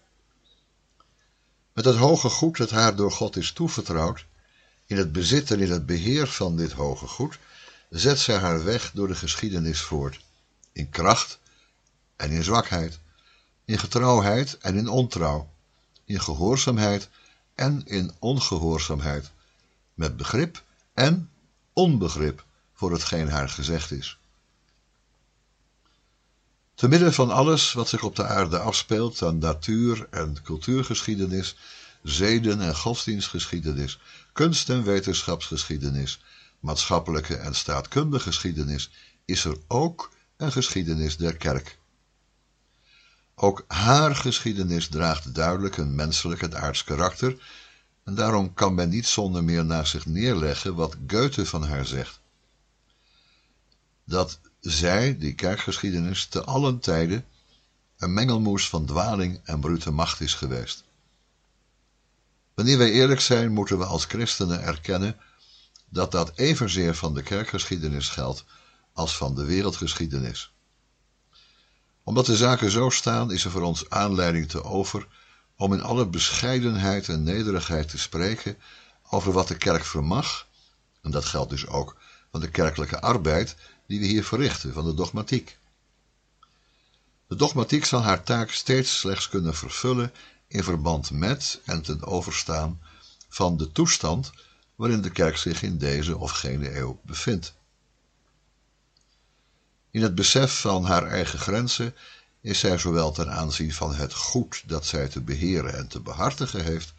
Met 1.72 1.84
het 1.84 1.96
hoge 1.96 2.28
goed 2.28 2.56
dat 2.56 2.70
haar 2.70 2.96
door 2.96 3.12
God 3.12 3.36
is 3.36 3.52
toevertrouwd, 3.52 4.26
in 4.86 4.96
het 4.96 5.12
bezit 5.12 5.50
en 5.50 5.60
in 5.60 5.70
het 5.70 5.86
beheer 5.86 6.26
van 6.26 6.56
dit 6.56 6.72
hoge 6.72 7.06
goed, 7.06 7.38
zet 7.90 8.18
zij 8.18 8.36
haar 8.36 8.64
weg 8.64 8.90
door 8.94 9.08
de 9.08 9.14
geschiedenis 9.14 9.80
voort, 9.80 10.24
in 10.72 10.90
kracht 10.90 11.38
en 12.16 12.30
in 12.30 12.44
zwakheid, 12.44 12.98
in 13.64 13.78
getrouwheid 13.78 14.58
en 14.58 14.76
in 14.76 14.88
ontrouw, 14.88 15.52
in 16.04 16.20
gehoorzaamheid 16.20 17.08
en 17.54 17.82
in 17.84 18.12
ongehoorzaamheid, 18.18 19.30
met 19.94 20.16
begrip 20.16 20.62
en 20.94 21.30
onbegrip 21.72 22.44
voor 22.72 22.92
hetgeen 22.92 23.28
haar 23.28 23.48
gezegd 23.48 23.90
is. 23.90 24.18
Te 26.76 26.88
midden 26.88 27.12
van 27.12 27.30
alles 27.30 27.72
wat 27.72 27.88
zich 27.88 28.02
op 28.02 28.16
de 28.16 28.24
aarde 28.24 28.58
afspeelt 28.58 29.22
aan 29.22 29.38
natuur- 29.38 30.06
en 30.10 30.42
cultuurgeschiedenis, 30.42 31.56
zeden- 32.02 32.60
en 32.60 32.76
godsdienstgeschiedenis, 32.76 33.98
kunst- 34.32 34.70
en 34.70 34.84
wetenschapsgeschiedenis, 34.84 36.20
maatschappelijke 36.60 37.36
en 37.36 37.54
staatkundige 37.54 38.24
geschiedenis, 38.24 38.90
is 39.24 39.44
er 39.44 39.56
ook 39.66 40.10
een 40.36 40.52
geschiedenis 40.52 41.16
der 41.16 41.36
kerk. 41.36 41.78
Ook 43.34 43.64
haar 43.66 44.16
geschiedenis 44.16 44.88
draagt 44.88 45.34
duidelijk 45.34 45.76
een 45.76 45.94
menselijk 45.94 46.42
en 46.42 46.60
aards 46.60 46.84
karakter, 46.84 47.36
en 48.04 48.14
daarom 48.14 48.54
kan 48.54 48.74
men 48.74 48.88
niet 48.88 49.06
zonder 49.06 49.44
meer 49.44 49.64
naast 49.64 49.90
zich 49.90 50.06
neerleggen 50.06 50.74
wat 50.74 50.96
Goethe 51.06 51.46
van 51.46 51.62
haar 51.62 51.86
zegt. 51.86 52.20
Dat 54.04 54.38
zij, 54.70 55.18
die 55.18 55.34
kerkgeschiedenis, 55.34 56.26
te 56.26 56.44
allen 56.44 56.78
tijden 56.78 57.24
een 57.96 58.14
mengelmoes 58.14 58.68
van 58.68 58.86
dwaling 58.86 59.40
en 59.44 59.60
brute 59.60 59.90
macht 59.90 60.20
is 60.20 60.34
geweest. 60.34 60.84
Wanneer 62.54 62.78
wij 62.78 62.90
eerlijk 62.90 63.20
zijn, 63.20 63.52
moeten 63.52 63.78
we 63.78 63.84
als 63.84 64.04
christenen 64.04 64.62
erkennen 64.62 65.16
dat 65.88 66.12
dat 66.12 66.32
evenzeer 66.34 66.94
van 66.94 67.14
de 67.14 67.22
kerkgeschiedenis 67.22 68.08
geldt 68.08 68.44
als 68.92 69.16
van 69.16 69.34
de 69.34 69.44
wereldgeschiedenis. 69.44 70.52
Omdat 72.02 72.26
de 72.26 72.36
zaken 72.36 72.70
zo 72.70 72.90
staan, 72.90 73.32
is 73.32 73.44
er 73.44 73.50
voor 73.50 73.62
ons 73.62 73.90
aanleiding 73.90 74.48
te 74.48 74.64
over 74.64 75.06
om 75.56 75.72
in 75.72 75.82
alle 75.82 76.06
bescheidenheid 76.06 77.08
en 77.08 77.22
nederigheid 77.22 77.88
te 77.88 77.98
spreken 77.98 78.56
over 79.10 79.32
wat 79.32 79.48
de 79.48 79.56
kerk 79.56 79.84
vermag, 79.84 80.46
en 81.02 81.10
dat 81.10 81.24
geldt 81.24 81.50
dus 81.50 81.66
ook 81.66 81.96
van 82.36 82.44
de 82.44 82.50
kerkelijke 82.50 83.00
arbeid 83.00 83.56
die 83.86 84.00
we 84.00 84.06
hier 84.06 84.24
verrichten, 84.24 84.72
van 84.72 84.84
de 84.84 84.94
dogmatiek. 84.94 85.58
De 87.26 87.36
dogmatiek 87.36 87.84
zal 87.84 88.02
haar 88.02 88.22
taak 88.22 88.50
steeds 88.50 88.98
slechts 88.98 89.28
kunnen 89.28 89.54
vervullen 89.54 90.12
in 90.46 90.64
verband 90.64 91.10
met 91.10 91.60
en 91.64 91.82
ten 91.82 92.04
overstaan 92.04 92.80
van 93.28 93.56
de 93.56 93.72
toestand 93.72 94.32
waarin 94.74 95.00
de 95.00 95.10
kerk 95.10 95.36
zich 95.36 95.62
in 95.62 95.78
deze 95.78 96.16
of 96.16 96.30
gene 96.30 96.76
eeuw 96.76 97.00
bevindt. 97.02 97.54
In 99.90 100.02
het 100.02 100.14
besef 100.14 100.60
van 100.60 100.84
haar 100.84 101.06
eigen 101.06 101.38
grenzen 101.38 101.94
is 102.40 102.58
zij 102.58 102.78
zowel 102.78 103.12
ten 103.12 103.30
aanzien 103.32 103.72
van 103.72 103.94
het 103.94 104.14
goed 104.14 104.62
dat 104.66 104.86
zij 104.86 105.08
te 105.08 105.20
beheren 105.20 105.74
en 105.74 105.88
te 105.88 106.00
behartigen 106.00 106.64
heeft, 106.64 106.94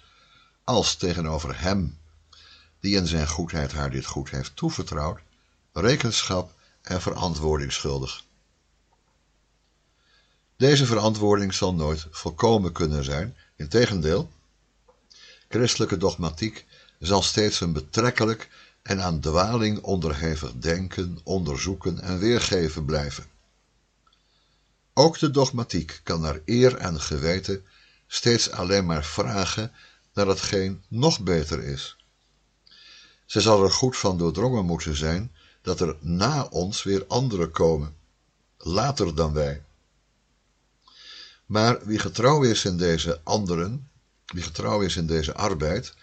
als 0.63 0.95
tegenover 0.95 1.59
hem, 1.61 1.97
die 2.79 2.95
in 2.95 3.07
zijn 3.07 3.27
goedheid 3.27 3.71
haar 3.71 3.91
dit 3.91 4.05
goed 4.05 4.29
heeft 4.29 4.55
toevertrouwd, 4.55 5.19
rekenschap 5.79 6.53
en 6.81 7.01
verantwoording 7.01 7.73
schuldig. 7.73 8.25
Deze 10.55 10.85
verantwoording 10.85 11.53
zal 11.53 11.73
nooit 11.73 12.07
volkomen 12.11 12.71
kunnen 12.71 13.03
zijn, 13.03 13.35
integendeel, 13.55 14.31
christelijke 15.49 15.97
dogmatiek 15.97 16.65
zal 16.99 17.21
steeds 17.21 17.61
een 17.61 17.73
betrekkelijk 17.73 18.49
en 18.81 19.01
aan 19.01 19.19
dwaling 19.19 19.81
onderhevig 19.81 20.53
denken, 20.53 21.19
onderzoeken 21.23 22.01
en 22.01 22.19
weergeven 22.19 22.85
blijven. 22.85 23.25
Ook 24.93 25.19
de 25.19 25.31
dogmatiek 25.31 25.99
kan 26.03 26.21
naar 26.21 26.39
eer 26.45 26.75
en 26.75 27.01
geweten 27.01 27.65
steeds 28.07 28.51
alleen 28.51 28.85
maar 28.85 29.03
vragen 29.03 29.71
naar 30.13 30.27
hetgeen 30.27 30.83
nog 30.87 31.19
beter 31.19 31.63
is. 31.63 31.95
Ze 33.25 33.41
zal 33.41 33.63
er 33.63 33.71
goed 33.71 33.97
van 33.97 34.17
doordrongen 34.17 34.65
moeten 34.65 34.95
zijn 34.95 35.31
dat 35.67 35.79
er 35.79 35.95
na 35.99 36.43
ons 36.43 36.83
weer 36.83 37.05
anderen 37.07 37.51
komen, 37.51 37.95
later 38.57 39.15
dan 39.15 39.33
wij. 39.33 39.63
Maar 41.45 41.85
wie 41.85 41.99
getrouw 41.99 42.43
is 42.43 42.65
in 42.65 42.77
deze 42.77 43.19
anderen, 43.23 43.89
wie 44.25 44.43
getrouw 44.43 44.81
is 44.81 44.95
in 44.95 45.07
deze 45.07 45.33
arbeid, 45.33 45.93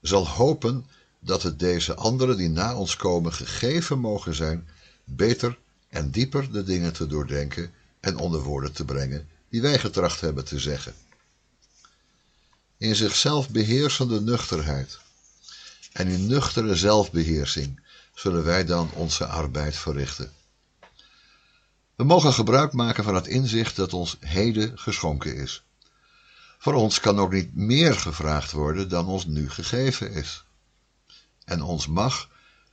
zal 0.00 0.28
hopen 0.28 0.86
dat 1.18 1.42
het 1.42 1.58
deze 1.58 1.94
anderen 1.94 2.36
die 2.36 2.48
na 2.48 2.76
ons 2.76 2.96
komen 2.96 3.32
gegeven 3.32 3.98
mogen 3.98 4.34
zijn, 4.34 4.68
beter 5.04 5.58
en 5.88 6.10
dieper 6.10 6.52
de 6.52 6.62
dingen 6.62 6.92
te 6.92 7.06
doordenken 7.06 7.72
en 8.00 8.16
onder 8.16 8.42
woorden 8.42 8.72
te 8.72 8.84
brengen 8.84 9.28
die 9.48 9.62
wij 9.62 9.78
getracht 9.78 10.20
hebben 10.20 10.44
te 10.44 10.58
zeggen. 10.58 10.94
In 12.76 12.94
zichzelf 12.96 13.50
beheersende 13.50 14.20
nuchterheid 14.20 14.98
en 15.92 16.08
in 16.08 16.26
nuchtere 16.26 16.74
zelfbeheersing 16.76 17.80
zullen 18.14 18.44
wij 18.44 18.64
dan 18.64 18.90
onze 18.94 19.26
arbeid 19.26 19.76
verrichten. 19.76 20.32
We 21.94 22.04
mogen 22.04 22.32
gebruik 22.32 22.72
maken 22.72 23.04
van 23.04 23.14
het 23.14 23.26
inzicht 23.26 23.76
dat 23.76 23.92
ons 23.92 24.16
heden 24.20 24.78
geschonken 24.78 25.36
is. 25.36 25.62
Voor 26.58 26.74
ons 26.74 27.00
kan 27.00 27.18
ook 27.18 27.32
niet 27.32 27.54
meer 27.54 27.94
gevraagd 27.94 28.52
worden 28.52 28.88
dan 28.88 29.06
ons 29.06 29.26
nu 29.26 29.50
gegeven 29.50 30.12
is. 30.12 30.44
En 31.44 31.62
ons 31.62 31.86
mag, 31.86 32.28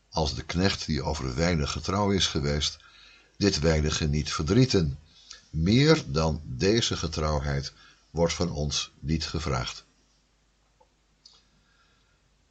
als 0.10 0.36
de 0.36 0.44
knecht 0.44 0.86
die 0.86 1.04
over 1.04 1.36
weinig 1.36 1.72
getrouw 1.72 2.12
is 2.12 2.28
geweest, 2.28 2.78
dit 3.38 3.60
weinige 3.60 4.08
niet 4.08 4.34
verdrieten. 4.34 5.00
Meer 5.50 6.04
dan 6.06 6.42
deze 6.44 6.98
getrouwheid 6.98 7.74
wordt 8.10 8.34
van 8.34 8.52
ons 8.52 8.92
niet 9.00 9.26
gevraagd. 9.26 9.86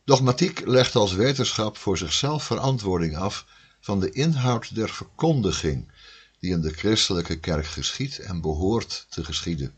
Dogmatiek 0.06 0.66
legt 0.66 0.94
als 0.94 1.12
wetenschap 1.12 1.76
voor 1.76 1.98
zichzelf 1.98 2.44
verantwoording 2.44 3.16
af 3.16 3.46
van 3.80 4.00
de 4.00 4.10
inhoud 4.10 4.74
der 4.74 4.88
verkondiging 4.88 5.92
die 6.38 6.50
in 6.50 6.60
de 6.60 6.72
christelijke 6.72 7.38
kerk 7.40 7.66
geschiet 7.66 8.18
en 8.18 8.40
behoort 8.40 9.06
te 9.08 9.24
geschieden. 9.24 9.74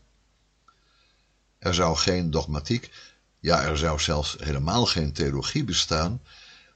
Er 1.59 1.73
zou 1.73 1.97
geen 1.97 2.31
dogmatiek, 2.31 2.91
ja 3.39 3.63
er 3.63 3.77
zou 3.77 3.99
zelfs 3.99 4.35
helemaal 4.39 4.85
geen 4.85 5.13
theologie 5.13 5.63
bestaan, 5.63 6.21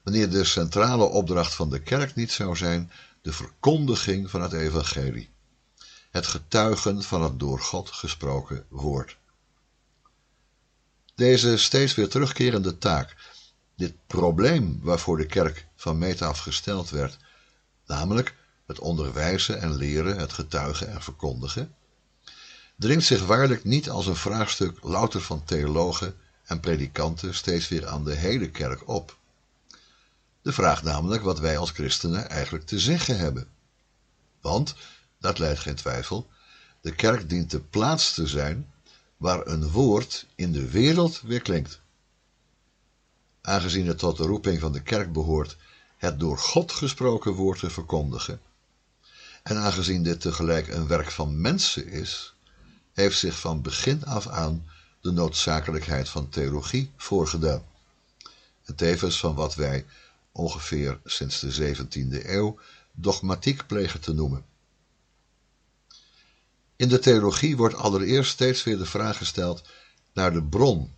wanneer 0.02 0.30
de 0.30 0.44
centrale 0.44 1.04
opdracht 1.04 1.54
van 1.54 1.70
de 1.70 1.80
kerk 1.80 2.14
niet 2.14 2.32
zou 2.32 2.56
zijn 2.56 2.90
de 3.22 3.32
verkondiging 3.32 4.30
van 4.30 4.42
het 4.42 4.52
evangelie, 4.52 5.30
het 6.10 6.26
getuigen 6.26 7.02
van 7.02 7.22
het 7.22 7.38
door 7.38 7.60
God 7.60 7.90
gesproken 7.90 8.66
woord. 8.68 9.16
Deze 11.14 11.58
steeds 11.58 11.94
weer 11.94 12.08
terugkerende 12.08 12.78
taak 12.78 13.32
dit 13.76 13.94
probleem 14.06 14.78
waarvoor 14.82 15.16
de 15.16 15.26
kerk 15.26 15.66
van 15.76 15.98
meet 15.98 16.22
af 16.22 16.38
gesteld 16.38 16.90
werd, 16.90 17.16
namelijk 17.86 18.34
het 18.66 18.78
onderwijzen 18.78 19.60
en 19.60 19.76
leren, 19.76 20.18
het 20.18 20.32
getuigen 20.32 20.88
en 20.88 21.02
verkondigen, 21.02 21.74
dringt 22.76 23.04
zich 23.04 23.26
waarlijk 23.26 23.64
niet 23.64 23.90
als 23.90 24.06
een 24.06 24.16
vraagstuk 24.16 24.82
louter 24.82 25.20
van 25.20 25.44
theologen 25.44 26.14
en 26.44 26.60
predikanten 26.60 27.34
steeds 27.34 27.68
weer 27.68 27.86
aan 27.86 28.04
de 28.04 28.14
hele 28.14 28.50
kerk 28.50 28.88
op. 28.88 29.18
De 30.42 30.52
vraag 30.52 30.82
namelijk 30.82 31.22
wat 31.22 31.38
wij 31.38 31.58
als 31.58 31.70
christenen 31.70 32.28
eigenlijk 32.28 32.66
te 32.66 32.78
zeggen 32.78 33.18
hebben. 33.18 33.48
Want, 34.40 34.74
dat 35.18 35.38
leidt 35.38 35.60
geen 35.60 35.74
twijfel, 35.74 36.28
de 36.80 36.94
kerk 36.94 37.28
dient 37.28 37.50
de 37.50 37.60
plaats 37.60 38.14
te 38.14 38.26
zijn 38.26 38.72
waar 39.16 39.46
een 39.46 39.70
woord 39.70 40.26
in 40.34 40.52
de 40.52 40.70
wereld 40.70 41.20
weer 41.20 41.42
klinkt. 41.42 41.80
Aangezien 43.46 43.86
het 43.86 43.98
tot 43.98 44.16
de 44.16 44.22
roeping 44.22 44.60
van 44.60 44.72
de 44.72 44.82
kerk 44.82 45.12
behoort 45.12 45.56
het 45.96 46.20
door 46.20 46.38
God 46.38 46.72
gesproken 46.72 47.32
woord 47.32 47.58
te 47.58 47.70
verkondigen, 47.70 48.40
en 49.42 49.56
aangezien 49.56 50.02
dit 50.02 50.20
tegelijk 50.20 50.68
een 50.68 50.86
werk 50.86 51.10
van 51.10 51.40
mensen 51.40 51.86
is, 51.86 52.34
heeft 52.92 53.18
zich 53.18 53.38
van 53.38 53.62
begin 53.62 54.04
af 54.04 54.26
aan 54.26 54.68
de 55.00 55.10
noodzakelijkheid 55.10 56.08
van 56.08 56.28
theologie 56.28 56.90
voorgedaan. 56.96 57.64
En 58.64 58.74
tevens 58.74 59.18
van 59.18 59.34
wat 59.34 59.54
wij 59.54 59.86
ongeveer 60.32 61.00
sinds 61.04 61.40
de 61.40 61.76
17e 61.76 62.26
eeuw 62.26 62.58
dogmatiek 62.92 63.66
plegen 63.66 64.00
te 64.00 64.12
noemen. 64.12 64.44
In 66.76 66.88
de 66.88 66.98
theologie 66.98 67.56
wordt 67.56 67.74
allereerst 67.74 68.30
steeds 68.30 68.64
weer 68.64 68.78
de 68.78 68.86
vraag 68.86 69.16
gesteld 69.16 69.62
naar 70.12 70.32
de 70.32 70.42
bron, 70.42 70.92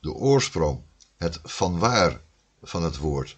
de 0.00 0.12
oorsprong, 0.12 0.82
het 1.24 1.38
vanwaar 1.42 2.20
van 2.62 2.82
het 2.82 2.96
woord. 2.96 3.36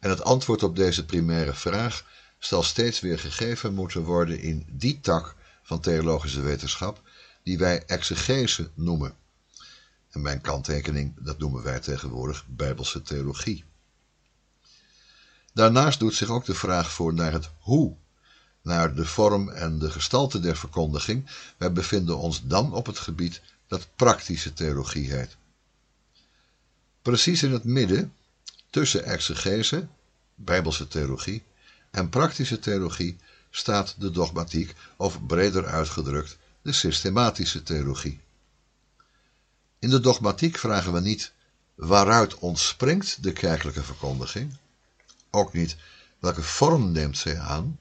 En 0.00 0.10
het 0.10 0.22
antwoord 0.22 0.62
op 0.62 0.76
deze 0.76 1.04
primaire 1.04 1.54
vraag 1.54 2.04
zal 2.38 2.62
steeds 2.62 3.00
weer 3.00 3.18
gegeven 3.18 3.74
moeten 3.74 4.02
worden 4.02 4.40
in 4.40 4.66
die 4.70 5.00
tak 5.00 5.36
van 5.62 5.80
theologische 5.80 6.40
wetenschap 6.40 7.00
die 7.42 7.58
wij 7.58 7.84
exegese 7.86 8.70
noemen. 8.74 9.14
En 10.10 10.22
mijn 10.22 10.40
kanttekening, 10.40 11.14
dat 11.18 11.38
noemen 11.38 11.62
wij 11.62 11.80
tegenwoordig 11.80 12.44
Bijbelse 12.46 13.02
theologie. 13.02 13.64
Daarnaast 15.52 15.98
doet 15.98 16.14
zich 16.14 16.28
ook 16.28 16.44
de 16.44 16.54
vraag 16.54 16.92
voor 16.92 17.14
naar 17.14 17.32
het 17.32 17.50
hoe, 17.58 17.96
naar 18.62 18.94
de 18.94 19.06
vorm 19.06 19.48
en 19.48 19.78
de 19.78 19.90
gestalte 19.90 20.40
der 20.40 20.56
verkondiging. 20.56 21.30
Wij 21.56 21.72
bevinden 21.72 22.18
ons 22.18 22.42
dan 22.44 22.72
op 22.72 22.86
het 22.86 22.98
gebied 22.98 23.40
dat 23.66 23.88
praktische 23.96 24.52
theologie 24.52 25.12
heet. 25.12 25.36
Precies 27.02 27.42
in 27.42 27.52
het 27.52 27.64
midden, 27.64 28.12
tussen 28.70 29.04
exegese, 29.04 29.86
Bijbelse 30.34 30.88
theologie, 30.88 31.42
en 31.90 32.08
praktische 32.08 32.58
theologie 32.58 33.18
staat 33.50 33.94
de 33.98 34.10
dogmatiek, 34.10 34.74
of 34.96 35.26
breder 35.26 35.66
uitgedrukt, 35.66 36.38
de 36.62 36.72
systematische 36.72 37.62
theologie. 37.62 38.20
In 39.78 39.90
de 39.90 40.00
dogmatiek 40.00 40.58
vragen 40.58 40.92
we 40.92 41.00
niet 41.00 41.32
waaruit 41.74 42.34
ontspringt 42.34 43.22
de 43.22 43.32
kerkelijke 43.32 43.82
verkondiging, 43.82 44.56
ook 45.30 45.52
niet 45.52 45.76
welke 46.18 46.42
vorm 46.42 46.92
neemt 46.92 47.18
zij 47.18 47.38
aan. 47.38 47.78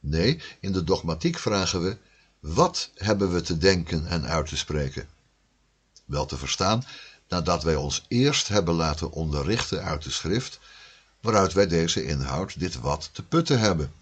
Nee, 0.00 0.42
in 0.60 0.72
de 0.72 0.84
dogmatiek 0.84 1.38
vragen 1.38 1.82
we 1.82 1.96
wat 2.40 2.90
hebben 2.94 3.32
we 3.32 3.40
te 3.40 3.58
denken 3.58 4.06
en 4.06 4.26
uit 4.26 4.46
te 4.46 4.56
spreken. 4.56 5.08
Wel 6.04 6.26
te 6.26 6.36
verstaan, 6.36 6.84
nadat 7.28 7.62
wij 7.62 7.76
ons 7.76 8.04
eerst 8.08 8.48
hebben 8.48 8.74
laten 8.74 9.10
onderrichten 9.10 9.82
uit 9.82 10.02
de 10.02 10.10
schrift, 10.10 10.58
waaruit 11.20 11.52
wij 11.52 11.66
deze 11.66 12.04
inhoud, 12.04 12.58
dit 12.58 12.80
wat, 12.80 13.10
te 13.12 13.22
putten 13.22 13.58
hebben. 13.58 13.92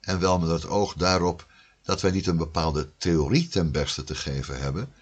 En 0.00 0.20
wel 0.20 0.38
met 0.38 0.50
het 0.50 0.66
oog 0.66 0.94
daarop 0.94 1.46
dat 1.82 2.00
wij 2.00 2.10
niet 2.10 2.26
een 2.26 2.36
bepaalde 2.36 2.88
theorie 2.96 3.48
ten 3.48 3.70
beste 3.70 4.04
te 4.04 4.14
geven 4.14 4.60
hebben, 4.60 4.92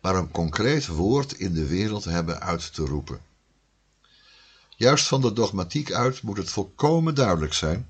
maar 0.00 0.14
een 0.14 0.30
concreet 0.30 0.86
woord 0.86 1.32
in 1.32 1.52
de 1.54 1.66
wereld 1.66 2.04
hebben 2.04 2.40
uit 2.40 2.74
te 2.74 2.82
roepen. 2.82 3.20
Juist 4.76 5.06
van 5.06 5.20
de 5.20 5.32
dogmatiek 5.32 5.92
uit 5.92 6.22
moet 6.22 6.36
het 6.36 6.50
volkomen 6.50 7.14
duidelijk 7.14 7.54
zijn 7.54 7.88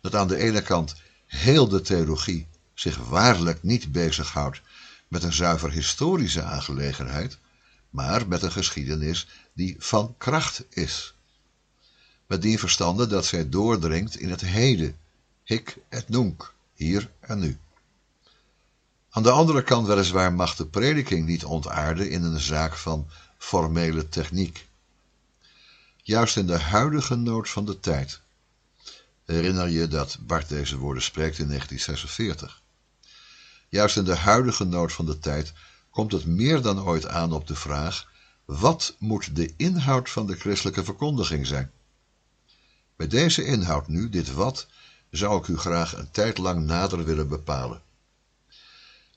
dat 0.00 0.14
aan 0.14 0.28
de 0.28 0.36
ene 0.36 0.62
kant 0.62 0.94
heel 1.26 1.68
de 1.68 1.80
theologie 1.80 2.46
zich 2.74 2.96
waarlijk 2.96 3.62
niet 3.62 3.92
bezighoudt 3.92 4.60
met 5.08 5.22
een 5.22 5.32
zuiver 5.32 5.70
historische 5.70 6.42
aangelegenheid, 6.42 7.38
maar 7.98 8.28
met 8.28 8.42
een 8.42 8.52
geschiedenis 8.52 9.26
die 9.52 9.76
van 9.78 10.14
kracht 10.18 10.64
is. 10.70 11.14
Met 12.26 12.42
die 12.42 12.58
verstande 12.58 13.06
dat 13.06 13.24
zij 13.24 13.48
doordringt 13.48 14.16
in 14.16 14.30
het 14.30 14.40
heden, 14.40 14.98
hic 15.44 15.76
et 15.88 16.08
nunc, 16.08 16.54
hier 16.74 17.10
en 17.20 17.38
nu. 17.38 17.58
Aan 19.10 19.22
de 19.22 19.30
andere 19.30 19.62
kant 19.62 19.86
weliswaar 19.86 20.32
mag 20.32 20.56
de 20.56 20.66
prediking 20.66 21.26
niet 21.26 21.44
ontaarden 21.44 22.10
in 22.10 22.22
een 22.22 22.40
zaak 22.40 22.76
van 22.76 23.08
formele 23.38 24.08
techniek. 24.08 24.66
Juist 26.02 26.36
in 26.36 26.46
de 26.46 26.58
huidige 26.58 27.14
nood 27.14 27.48
van 27.48 27.64
de 27.64 27.80
tijd. 27.80 28.20
Herinner 29.24 29.68
je 29.68 29.88
dat 29.88 30.18
Bart 30.20 30.48
deze 30.48 30.76
woorden 30.76 31.02
spreekt 31.02 31.38
in 31.38 31.48
1946. 31.48 32.62
Juist 33.68 33.96
in 33.96 34.04
de 34.04 34.16
huidige 34.16 34.64
nood 34.64 34.92
van 34.92 35.06
de 35.06 35.18
tijd 35.18 35.52
komt 35.98 36.12
het 36.12 36.26
meer 36.26 36.62
dan 36.62 36.82
ooit 36.82 37.06
aan 37.06 37.32
op 37.32 37.46
de 37.46 37.54
vraag: 37.54 38.06
wat 38.44 38.96
moet 38.98 39.36
de 39.36 39.54
inhoud 39.56 40.10
van 40.10 40.26
de 40.26 40.36
christelijke 40.36 40.84
verkondiging 40.84 41.46
zijn? 41.46 41.70
Bij 42.96 43.06
deze 43.06 43.44
inhoud 43.44 43.88
nu, 43.88 44.08
dit 44.08 44.32
wat, 44.32 44.66
zou 45.10 45.38
ik 45.40 45.48
u 45.48 45.56
graag 45.56 45.96
een 45.96 46.10
tijd 46.10 46.38
lang 46.38 46.66
nader 46.66 47.04
willen 47.04 47.28
bepalen. 47.28 47.82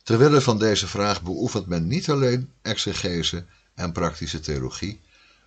Terwille 0.03 0.41
van 0.41 0.57
deze 0.57 0.87
vraag 0.87 1.21
beoefent 1.21 1.67
men 1.67 1.87
niet 1.87 2.09
alleen 2.09 2.51
exegese 2.61 3.45
en 3.73 3.91
praktische 3.91 4.39
theologie, 4.39 5.01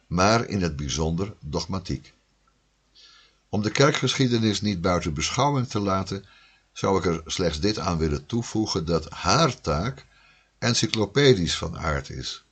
maar 0.07 0.47
in 0.47 0.63
het 0.63 0.77
bijzonder 0.77 1.35
dogmatiek. 1.41 2.13
Om 3.49 3.63
de 3.63 3.71
kerkgeschiedenis 3.71 4.61
niet 4.61 4.81
buiten 4.81 5.15
beschouwing 5.15 5.69
te 5.69 5.81
laten, 5.81 6.25
zou 6.73 6.99
ik 6.99 7.05
er 7.05 7.23
slechts 7.27 7.61
dit 7.61 7.79
aan 7.79 7.99
willen 7.99 8.27
toevoegen 8.27 8.85
dat 8.85 9.11
haar 9.11 9.61
taak 9.61 10.07
encyclopedisch 10.65 11.57
van 11.57 11.79
aard 11.79 12.11
is. 12.11 12.45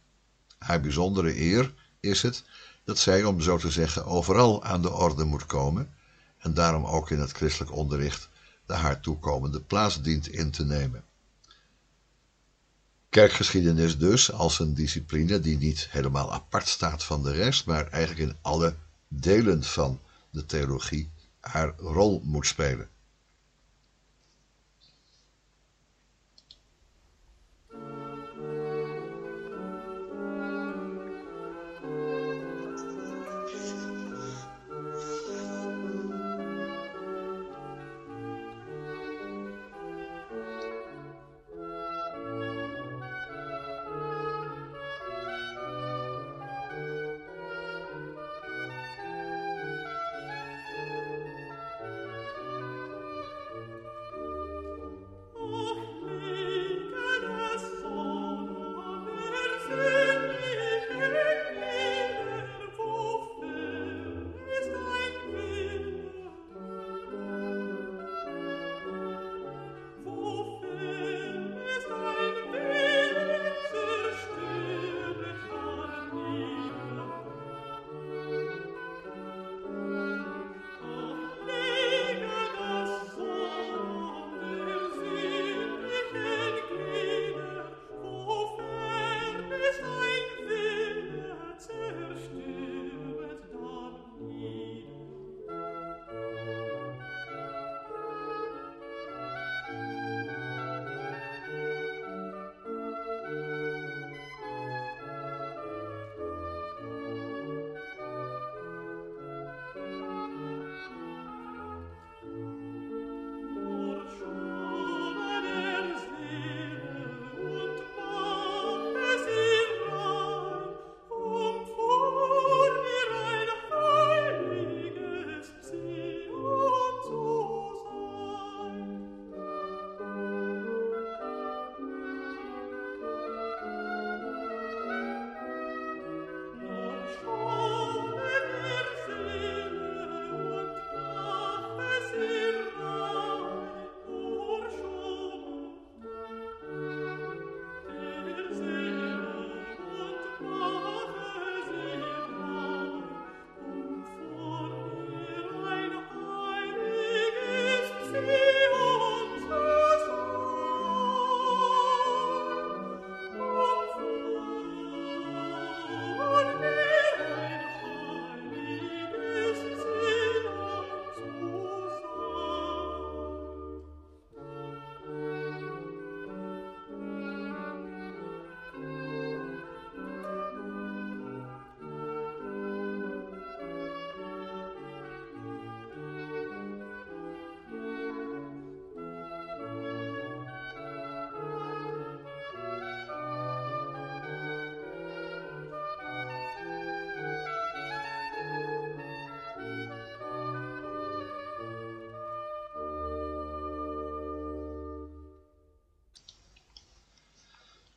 Haar 0.58 0.80
bijzondere 0.80 1.40
eer 1.40 1.74
is 2.00 2.22
het 2.22 2.44
dat 2.84 2.98
zij, 2.98 3.24
om 3.24 3.40
zo 3.40 3.58
te 3.58 3.70
zeggen, 3.70 4.04
overal 4.04 4.64
aan 4.64 4.82
de 4.82 4.90
orde 4.90 5.24
moet 5.24 5.46
komen 5.46 5.94
en 6.38 6.54
daarom 6.54 6.84
ook 6.84 7.10
in 7.10 7.20
het 7.20 7.32
christelijk 7.32 7.72
onderricht 7.72 8.28
de 8.66 8.74
haar 8.74 9.00
toekomende 9.00 9.60
plaats 9.60 10.02
dient 10.02 10.28
in 10.28 10.50
te 10.50 10.64
nemen. 10.64 11.04
Kerkgeschiedenis 13.08 13.98
dus 13.98 14.32
als 14.32 14.58
een 14.58 14.74
discipline 14.74 15.40
die 15.40 15.58
niet 15.58 15.88
helemaal 15.90 16.32
apart 16.32 16.68
staat 16.68 17.04
van 17.04 17.22
de 17.22 17.32
rest, 17.32 17.66
maar 17.66 17.86
eigenlijk 17.88 18.30
in 18.30 18.36
alle 18.40 18.74
delen 19.08 19.62
van 19.64 20.00
de 20.30 20.46
theologie 20.46 21.10
haar 21.40 21.74
rol 21.78 22.22
moet 22.24 22.46
spelen. 22.46 22.88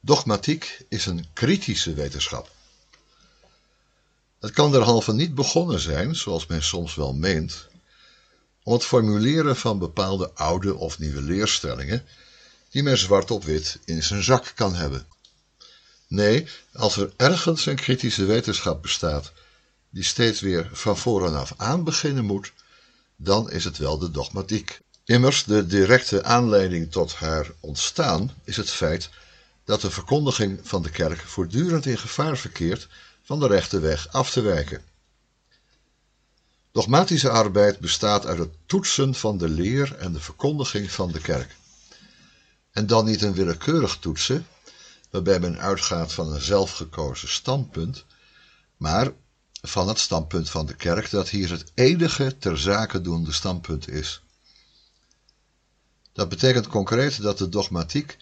Dogmatiek 0.06 0.86
is 0.89 1.06
een 1.06 1.26
kritische 1.34 1.94
wetenschap. 1.94 2.52
Het 4.39 4.52
kan 4.52 4.72
derhalve 4.72 5.13
niet 5.13 5.36
begonnen 5.36 5.80
zijn, 5.80 6.15
zoals 6.15 6.46
men 6.46 6.63
soms 6.63 6.96
wel 6.96 7.13
meent, 7.13 7.68
om 8.63 8.74
het 8.74 8.84
formuleren 8.84 9.56
van 9.56 9.80
bepaalde 9.80 10.32
oude 10.34 10.76
of 10.76 11.00
nieuwe 11.00 11.22
leerstellingen 11.22 12.06
die 12.70 12.84
men 12.84 12.98
zwart 12.98 13.32
op 13.32 13.44
wit 13.44 13.80
in 13.86 14.04
zijn 14.04 14.24
zak 14.24 14.52
kan 14.56 14.76
hebben. 14.76 15.08
Nee, 16.08 16.48
als 16.74 16.98
er 16.98 17.13
ergens 17.18 17.65
een 17.65 17.76
kritische 17.76 18.26
wetenschap 18.26 18.82
bestaat 18.82 19.32
die 19.89 20.04
steeds 20.04 20.41
weer 20.41 20.70
van 20.74 20.98
voren 20.98 21.36
af 21.36 21.54
aan 21.58 21.84
beginnen 21.84 22.26
moet, 22.26 22.54
dan 23.15 23.52
is 23.52 23.63
het 23.63 23.78
wel 23.78 23.98
de 23.98 24.12
dogmatiek. 24.12 24.80
Immers, 25.06 25.44
de 25.44 25.65
directe 25.65 26.24
aanleiding 26.24 26.91
tot 26.91 27.13
haar 27.13 27.52
ontstaan 27.60 28.32
is 28.44 28.58
het 28.58 28.70
feit 28.70 29.10
dat 29.65 29.82
de 29.82 29.91
verkondiging 29.91 30.60
van 30.63 30.82
de 30.82 30.89
kerk 30.89 31.19
voortdurend 31.19 31.86
in 31.86 31.97
gevaar 31.97 32.38
verkeert 32.38 32.88
van 33.23 33.39
de 33.39 33.47
rechte 33.47 33.80
weg 33.80 34.08
af 34.08 34.32
te 34.32 34.41
wijken. 34.41 34.84
Dogmatische 36.71 37.30
arbeid 37.30 37.80
bestaat 37.80 38.25
uit 38.25 38.38
het 38.38 38.54
toetsen 38.65 39.15
van 39.15 39.38
de 39.38 39.49
leer 39.49 39.95
en 39.95 40.13
de 40.13 40.19
verkondiging 40.19 40.91
van 40.91 41.12
de 41.12 41.21
kerk. 41.21 41.56
En 42.71 42.88
dan 42.88 43.06
niet 43.06 43.21
een 43.21 43.34
willekeurig 43.34 43.97
toetsen, 43.97 44.47
waarbij 45.10 45.39
men 45.39 45.60
uitgaat 45.60 46.13
van 46.13 46.34
een 46.34 46.41
zelfgekozen 46.41 47.30
standpunt, 47.30 48.06
maar 48.78 49.12
van 49.62 49.88
het 49.88 49.99
standpunt 49.99 50.49
van 50.49 50.65
de 50.65 50.75
kerk 50.75 51.10
dat 51.10 51.30
hier 51.30 51.49
het 51.49 51.71
enige 51.73 52.38
ter 52.38 52.58
zake 52.58 53.01
doende 53.01 53.32
standpunt 53.32 53.89
is. 53.89 54.21
Dat 56.13 56.30
betekent 56.30 56.67
concreet 56.67 57.21
dat 57.21 57.38
de 57.38 57.49
dogmatiek 57.49 58.17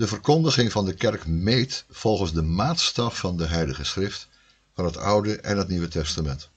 de 0.00 0.06
verkondiging 0.06 0.72
van 0.72 0.84
de 0.84 0.94
kerk 0.94 1.26
meet 1.26 1.84
volgens 1.90 2.32
de 2.32 2.42
maatstaf 2.42 3.18
van 3.18 3.36
de 3.36 3.46
Heilige 3.46 3.84
Schrift 3.84 4.28
van 4.74 4.84
het 4.84 4.96
Oude 4.96 5.40
en 5.40 5.58
het 5.58 5.68
Nieuwe 5.68 5.88
Testament. 5.88 6.48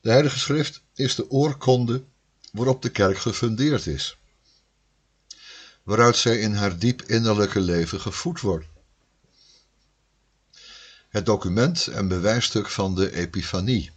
De 0.00 0.10
Heilige 0.10 0.38
Schrift 0.38 0.82
is 0.94 1.14
de 1.14 1.30
oorkonde 1.30 2.04
waarop 2.52 2.82
de 2.82 2.88
kerk 2.88 3.18
gefundeerd 3.18 3.86
is, 3.86 4.18
waaruit 5.82 6.16
zij 6.16 6.38
in 6.38 6.54
haar 6.54 6.78
diep 6.78 7.02
innerlijke 7.02 7.60
leven 7.60 8.00
gevoed 8.00 8.40
wordt. 8.40 8.66
Het 11.08 11.26
document 11.26 11.86
en 11.86 12.08
bewijsstuk 12.08 12.68
van 12.68 12.94
de 12.94 13.12
Epifanie, 13.12 13.90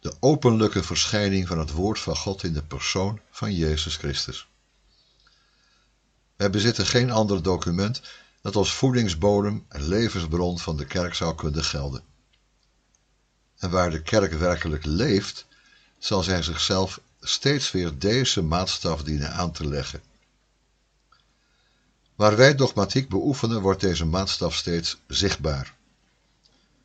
de 0.00 0.16
openlijke 0.20 0.82
verschijning 0.82 1.48
van 1.48 1.58
het 1.58 1.70
woord 1.70 1.98
van 1.98 2.16
God 2.16 2.42
in 2.42 2.52
de 2.52 2.62
persoon 2.62 3.20
van 3.30 3.54
Jezus 3.54 3.96
Christus. 3.96 4.48
Wij 6.38 6.50
bezitten 6.50 6.86
geen 6.86 7.10
ander 7.10 7.42
document 7.42 8.00
dat 8.40 8.56
als 8.56 8.74
voedingsbodem 8.74 9.64
en 9.68 9.88
levensbron 9.88 10.58
van 10.58 10.76
de 10.76 10.84
kerk 10.84 11.14
zou 11.14 11.34
kunnen 11.34 11.64
gelden. 11.64 12.02
En 13.56 13.70
waar 13.70 13.90
de 13.90 14.02
kerk 14.02 14.32
werkelijk 14.32 14.84
leeft, 14.84 15.46
zal 15.98 16.22
zij 16.22 16.42
zichzelf 16.42 17.00
steeds 17.20 17.70
weer 17.70 17.98
deze 17.98 18.42
maatstaf 18.42 19.02
dienen 19.02 19.32
aan 19.32 19.52
te 19.52 19.68
leggen. 19.68 20.02
Waar 22.14 22.36
wij 22.36 22.54
dogmatiek 22.54 23.08
beoefenen, 23.08 23.60
wordt 23.60 23.80
deze 23.80 24.04
maatstaf 24.04 24.54
steeds 24.54 24.96
zichtbaar. 25.06 25.74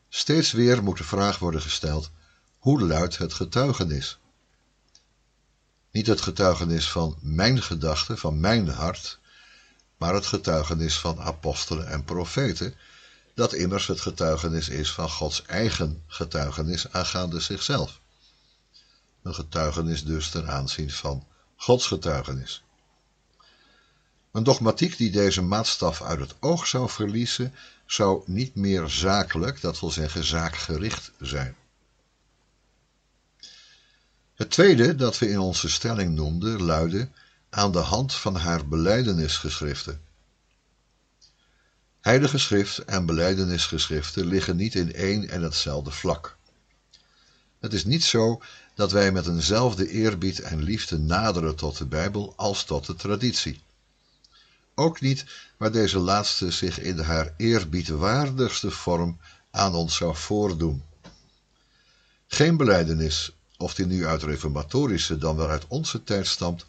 Steeds 0.08 0.52
weer 0.52 0.82
moet 0.82 0.98
de 0.98 1.04
vraag 1.04 1.38
worden 1.38 1.62
gesteld: 1.62 2.10
hoe 2.58 2.80
luidt 2.82 3.18
het 3.18 3.32
getuigenis? 3.32 4.18
Niet 5.90 6.06
het 6.06 6.20
getuigenis 6.20 6.90
van 6.90 7.16
mijn 7.20 7.62
gedachten, 7.62 8.18
van 8.18 8.40
mijn 8.40 8.68
hart, 8.68 9.18
maar 10.04 10.14
het 10.14 10.26
getuigenis 10.26 10.98
van 10.98 11.20
apostelen 11.20 11.88
en 11.88 12.04
profeten, 12.04 12.74
dat 13.34 13.52
immers 13.52 13.86
het 13.86 14.00
getuigenis 14.00 14.68
is 14.68 14.92
van 14.92 15.10
Gods 15.10 15.42
eigen 15.42 16.02
getuigenis 16.06 16.92
aangaande 16.92 17.40
zichzelf. 17.40 18.00
Een 19.22 19.34
getuigenis 19.34 20.04
dus 20.04 20.30
ten 20.30 20.48
aanzien 20.48 20.90
van 20.90 21.26
Gods 21.56 21.86
getuigenis. 21.86 22.62
Een 24.32 24.42
dogmatiek 24.42 24.96
die 24.96 25.10
deze 25.10 25.42
maatstaf 25.42 26.02
uit 26.02 26.20
het 26.20 26.34
oog 26.40 26.66
zou 26.66 26.88
verliezen, 26.88 27.54
zou 27.86 28.22
niet 28.26 28.54
meer 28.54 28.88
zakelijk, 28.88 29.60
dat 29.60 29.80
wil 29.80 29.90
zeggen 29.90 30.24
zaakgericht 30.24 31.10
zijn. 31.20 31.56
Het 34.34 34.50
tweede 34.50 34.94
dat 34.94 35.18
we 35.18 35.28
in 35.28 35.38
onze 35.38 35.68
stelling 35.68 36.14
noemden 36.14 36.62
luidde 36.62 37.08
aan 37.54 37.72
de 37.72 37.78
hand 37.78 38.14
van 38.14 38.36
haar 38.36 38.68
beleidenisgeschriften. 38.68 40.00
Heilige 42.00 42.38
schrift 42.38 42.78
en 42.78 43.06
beleidenisgeschriften 43.06 44.26
liggen 44.26 44.56
niet 44.56 44.74
in 44.74 44.94
één 44.94 45.28
en 45.28 45.42
hetzelfde 45.42 45.90
vlak. 45.90 46.36
Het 47.60 47.72
is 47.72 47.84
niet 47.84 48.04
zo 48.04 48.42
dat 48.74 48.92
wij 48.92 49.12
met 49.12 49.26
eenzelfde 49.26 49.88
eerbied 49.88 50.40
en 50.40 50.62
liefde 50.62 50.98
naderen 50.98 51.54
tot 51.54 51.78
de 51.78 51.86
Bijbel 51.86 52.32
als 52.36 52.64
tot 52.64 52.86
de 52.86 52.94
traditie. 52.94 53.62
Ook 54.74 55.00
niet 55.00 55.24
waar 55.56 55.72
deze 55.72 55.98
laatste 55.98 56.50
zich 56.50 56.80
in 56.80 56.98
haar 56.98 57.34
eerbiedwaardigste 57.36 58.70
vorm 58.70 59.18
aan 59.50 59.74
ons 59.74 59.96
zou 59.96 60.16
voordoen. 60.16 60.82
Geen 62.26 62.56
beleidenis, 62.56 63.32
of 63.56 63.74
die 63.74 63.86
nu 63.86 64.06
uit 64.06 64.22
reformatorische 64.22 65.18
dan 65.18 65.36
wel 65.36 65.48
uit 65.48 65.64
onze 65.68 66.04
tijd 66.04 66.26
stamt, 66.26 66.66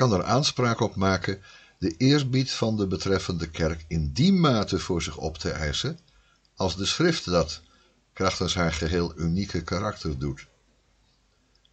kan 0.00 0.12
er 0.12 0.24
aanspraak 0.24 0.80
op 0.80 0.96
maken 0.96 1.42
de 1.78 1.96
eerbied 1.96 2.50
van 2.50 2.76
de 2.76 2.86
betreffende 2.86 3.50
kerk 3.50 3.84
in 3.88 4.12
die 4.12 4.32
mate 4.32 4.78
voor 4.78 5.02
zich 5.02 5.16
op 5.16 5.38
te 5.38 5.50
eisen, 5.50 5.98
als 6.54 6.76
de 6.76 6.86
schrift 6.86 7.24
dat, 7.24 7.60
krachtens 8.12 8.54
haar 8.54 8.72
geheel 8.72 9.18
unieke 9.18 9.62
karakter 9.62 10.18
doet. 10.18 10.46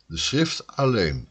De 0.05 0.17
schrift 0.17 0.67
alleen 0.67 1.27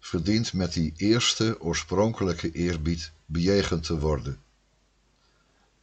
verdient 0.00 0.52
met 0.52 0.72
die 0.72 0.92
eerste 0.96 1.60
oorspronkelijke 1.60 2.52
eerbied 2.52 3.12
bejegend 3.26 3.82
te 3.82 3.98
worden. 3.98 4.40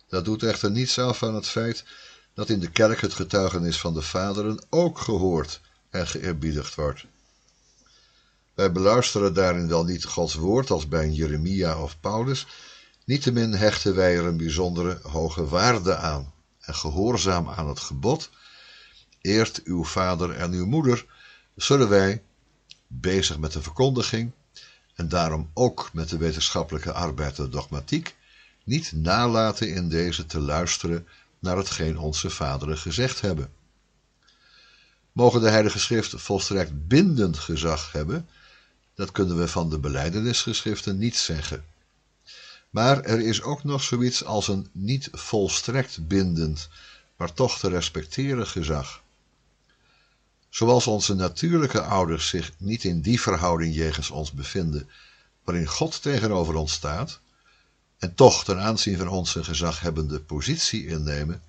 Dat 0.08 0.26
doet 0.26 0.44
echter 0.44 0.72
niets 0.72 1.00
af 1.00 1.24
aan 1.24 1.36
het 1.36 1.48
feit 1.48 1.86
dat 2.34 2.50
in 2.50 2.60
de 2.60 2.72
kerk 2.72 3.02
het 3.02 3.14
getuigenis 3.14 3.80
van 3.80 3.94
de 3.94 4.02
vaderen 4.02 4.66
ook 4.70 5.00
gehoord 5.00 5.62
en 5.90 6.08
geëerbiedigd 6.08 6.76
wordt. 6.76 7.06
Wij 8.56 8.72
beluisteren 8.72 9.34
daarin 9.34 9.68
wel 9.68 9.84
niet 9.84 10.06
Gods 10.06 10.34
woord 10.34 10.70
als 10.70 10.88
bij 10.88 11.10
Jeremia 11.10 11.82
of 11.82 12.00
Paulus, 12.00 12.48
niettemin 13.06 13.54
hechten 13.54 13.96
wij 13.96 14.18
er 14.18 14.26
een 14.26 14.38
bijzondere 14.38 15.00
hoge 15.04 15.48
waarde 15.48 15.96
aan 15.96 16.34
en 16.60 16.76
gehoorzaam 16.76 17.50
aan 17.50 17.68
het 17.68 17.80
gebod, 17.80 18.30
eert 19.22 19.64
uw 19.64 19.84
vader 19.84 20.32
en 20.32 20.52
uw 20.52 20.66
moeder, 20.66 21.06
zullen 21.56 21.90
wij, 21.90 22.24
bezig 22.88 23.38
met 23.38 23.52
de 23.52 23.62
verkondiging 23.62 24.32
en 24.96 25.10
daarom 25.10 25.50
ook 25.54 25.90
met 25.94 26.10
de 26.10 26.18
wetenschappelijke 26.18 26.92
arbeid 26.92 27.36
de 27.36 27.50
dogmatiek, 27.50 28.16
niet 28.64 28.92
nalaten 28.92 29.70
in 29.70 29.90
deze 29.90 30.26
te 30.26 30.40
luisteren 30.40 31.08
naar 31.40 31.58
hetgeen 31.58 31.98
onze 31.98 32.30
vaderen 32.30 32.78
gezegd 32.78 33.22
hebben. 33.22 33.50
Mogen 35.12 35.42
de 35.42 35.50
Heilige 35.50 35.80
Schrift 35.80 36.14
volstrekt 36.22 36.88
bindend 36.88 37.38
gezag 37.38 37.92
hebben, 37.92 38.28
dat 38.96 39.12
kunnen 39.12 39.38
we 39.38 39.48
van 39.48 39.70
de 39.70 39.80
beleidenisgeschriften 39.80 40.98
niet 40.98 41.16
zeggen. 41.16 41.66
Maar 42.70 43.02
er 43.04 43.20
is 43.20 43.42
ook 43.42 43.64
nog 43.64 43.84
zoiets 43.84 44.24
als 44.24 44.48
een 44.48 44.70
niet 44.72 45.10
volstrekt 45.12 46.08
bindend, 46.08 46.70
maar 47.18 47.34
toch 47.34 47.60
te 47.60 47.70
respecteren 47.70 48.48
gezag. 48.48 49.04
Zoals 50.50 50.88
onze 50.88 51.14
natuurlijke 51.14 51.82
ouders 51.82 52.28
zich 52.28 52.52
niet 52.58 52.84
in 52.84 53.02
die 53.02 53.22
verhouding 53.22 53.76
jegens 53.76 54.10
ons 54.10 54.32
bevinden, 54.32 54.90
waarin 55.44 55.68
God 55.68 56.02
tegenover 56.02 56.56
ons 56.56 56.72
staat, 56.74 57.20
en 57.98 58.16
toch 58.16 58.44
ten 58.44 58.60
aanzien 58.60 58.98
van 58.98 59.08
onze 59.08 59.44
gezaghebbende 59.44 60.20
positie 60.20 60.88
innemen, 60.88 61.42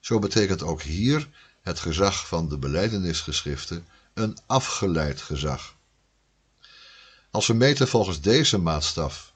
zo 0.00 0.18
betekent 0.18 0.62
ook 0.62 0.82
hier 0.82 1.28
het 1.60 1.78
gezag 1.78 2.26
van 2.26 2.48
de 2.48 2.58
beleidenisgeschriften 2.58 3.86
een 4.14 4.38
afgeleid 4.46 5.20
gezag. 5.20 5.74
Als 7.32 7.46
we 7.46 7.54
meten 7.54 7.88
volgens 7.88 8.20
deze 8.20 8.58
maatstaf 8.58 9.32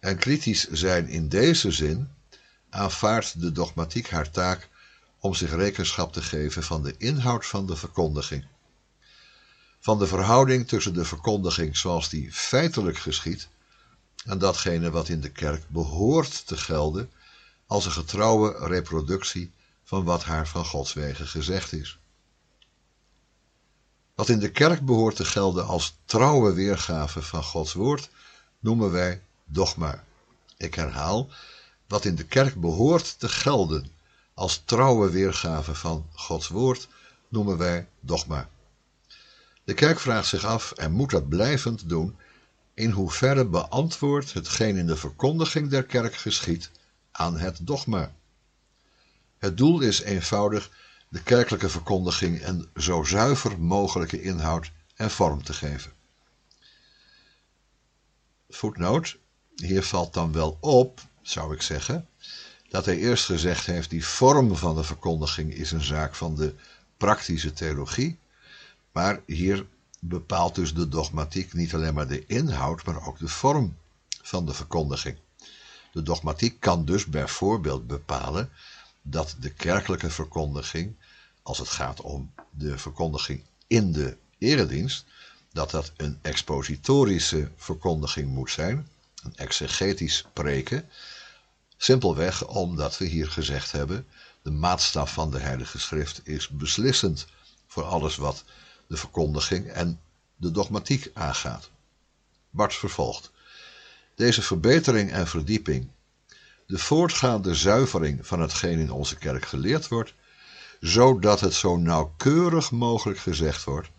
en 0.00 0.16
kritisch 0.16 0.68
zijn 0.70 1.08
in 1.08 1.28
deze 1.28 1.70
zin, 1.70 2.08
aanvaardt 2.70 3.40
de 3.40 3.52
dogmatiek 3.52 4.10
haar 4.10 4.30
taak 4.30 4.68
om 5.18 5.34
zich 5.34 5.50
rekenschap 5.54 6.12
te 6.12 6.22
geven 6.22 6.62
van 6.62 6.82
de 6.82 6.94
inhoud 6.98 7.46
van 7.46 7.66
de 7.66 7.76
verkondiging. 7.76 8.46
Van 9.80 9.98
de 9.98 10.06
verhouding 10.06 10.68
tussen 10.68 10.94
de 10.94 11.04
verkondiging 11.04 11.76
zoals 11.76 12.08
die 12.08 12.32
feitelijk 12.32 12.98
geschiet 12.98 13.48
en 14.24 14.38
datgene 14.38 14.90
wat 14.90 15.08
in 15.08 15.20
de 15.20 15.30
kerk 15.30 15.68
behoort 15.68 16.46
te 16.46 16.56
gelden 16.56 17.10
als 17.66 17.84
een 17.84 17.92
getrouwe 17.92 18.66
reproductie 18.66 19.52
van 19.84 20.04
wat 20.04 20.24
haar 20.24 20.48
van 20.48 20.64
Gods 20.64 20.92
wegen 20.92 21.26
gezegd 21.26 21.72
is. 21.72 21.99
Wat 24.20 24.28
in 24.28 24.38
de 24.38 24.50
kerk 24.50 24.84
behoort 24.84 25.16
te 25.16 25.24
gelden 25.24 25.66
als 25.66 25.96
trouwe 26.04 26.52
weergave 26.52 27.22
van 27.22 27.42
Gods 27.42 27.72
woord, 27.72 28.10
noemen 28.58 28.90
wij 28.90 29.22
dogma. 29.44 30.04
Ik 30.56 30.74
herhaal, 30.74 31.28
Wat 31.86 32.04
in 32.04 32.14
de 32.14 32.24
kerk 32.24 32.60
behoort 32.60 33.18
te 33.18 33.28
gelden 33.28 33.90
als 34.34 34.62
trouwe 34.64 35.10
weergave 35.10 35.74
van 35.74 36.06
Gods 36.12 36.48
woord, 36.48 36.88
noemen 37.28 37.58
wij 37.58 37.88
dogma. 38.00 38.48
De 39.64 39.74
kerk 39.74 40.00
vraagt 40.00 40.28
zich 40.28 40.44
af 40.44 40.72
en 40.72 40.92
moet 40.92 41.10
dat 41.10 41.28
blijvend 41.28 41.88
doen 41.88 42.16
in 42.74 42.90
hoeverre 42.90 43.44
beantwoordt 43.44 44.32
hetgeen 44.32 44.76
in 44.76 44.86
de 44.86 44.96
verkondiging 44.96 45.70
der 45.70 45.84
kerk 45.84 46.14
geschiet 46.14 46.70
aan 47.10 47.38
het 47.38 47.58
dogma. 47.62 48.14
Het 49.38 49.56
doel 49.56 49.80
is 49.80 50.00
eenvoudig 50.00 50.70
de 51.10 51.22
kerkelijke 51.22 51.68
verkondiging 51.68 52.46
een 52.46 52.68
zo 52.76 53.02
zuiver 53.02 53.60
mogelijke 53.60 54.22
inhoud 54.22 54.70
en 54.94 55.10
vorm 55.10 55.42
te 55.42 55.52
geven. 55.52 55.92
Voetnoot, 58.48 59.18
hier 59.54 59.82
valt 59.82 60.14
dan 60.14 60.32
wel 60.32 60.56
op, 60.60 61.00
zou 61.22 61.54
ik 61.54 61.62
zeggen, 61.62 62.08
dat 62.68 62.84
hij 62.84 62.96
eerst 62.96 63.24
gezegd 63.24 63.66
heeft 63.66 63.90
die 63.90 64.06
vorm 64.06 64.56
van 64.56 64.74
de 64.74 64.84
verkondiging 64.84 65.54
is 65.54 65.70
een 65.70 65.84
zaak 65.84 66.14
van 66.14 66.34
de 66.34 66.54
praktische 66.96 67.52
theologie, 67.52 68.18
maar 68.92 69.20
hier 69.26 69.66
bepaalt 70.00 70.54
dus 70.54 70.74
de 70.74 70.88
dogmatiek 70.88 71.52
niet 71.52 71.74
alleen 71.74 71.94
maar 71.94 72.08
de 72.08 72.26
inhoud, 72.26 72.84
maar 72.84 73.06
ook 73.06 73.18
de 73.18 73.28
vorm 73.28 73.76
van 74.22 74.46
de 74.46 74.54
verkondiging. 74.54 75.16
De 75.92 76.02
dogmatiek 76.02 76.60
kan 76.60 76.84
dus 76.84 77.06
bijvoorbeeld 77.06 77.86
bepalen 77.86 78.50
dat 79.02 79.36
de 79.40 79.50
kerkelijke 79.50 80.10
verkondiging, 80.10 80.94
als 81.50 81.58
het 81.58 81.68
gaat 81.68 82.00
om 82.00 82.32
de 82.50 82.78
verkondiging 82.78 83.44
in 83.66 83.92
de 83.92 84.16
eredienst, 84.38 85.04
dat 85.52 85.70
dat 85.70 85.92
een 85.96 86.18
expositorische 86.22 87.50
verkondiging 87.56 88.28
moet 88.28 88.50
zijn, 88.50 88.88
een 89.22 89.36
exegetisch 89.36 90.24
preken, 90.32 90.88
simpelweg 91.76 92.46
omdat 92.46 92.98
we 92.98 93.04
hier 93.04 93.30
gezegd 93.30 93.72
hebben, 93.72 94.06
de 94.42 94.50
maatstaf 94.50 95.12
van 95.12 95.30
de 95.30 95.38
Heilige 95.38 95.78
Schrift 95.78 96.20
is 96.24 96.48
beslissend 96.48 97.26
voor 97.66 97.84
alles 97.84 98.16
wat 98.16 98.44
de 98.86 98.96
verkondiging 98.96 99.66
en 99.66 100.00
de 100.36 100.50
dogmatiek 100.50 101.10
aangaat. 101.14 101.70
Bart 102.50 102.74
vervolgt. 102.74 103.30
Deze 104.14 104.42
verbetering 104.42 105.12
en 105.12 105.26
verdieping, 105.26 105.88
de 106.66 106.78
voortgaande 106.78 107.54
zuivering 107.54 108.26
van 108.26 108.40
hetgeen 108.40 108.78
in 108.78 108.90
onze 108.90 109.16
kerk 109.16 109.44
geleerd 109.44 109.88
wordt, 109.88 110.14
zodat 110.80 111.40
het 111.40 111.54
zo 111.54 111.76
nauwkeurig 111.76 112.70
mogelijk 112.70 113.18
gezegd 113.18 113.64
wordt, 113.64 113.90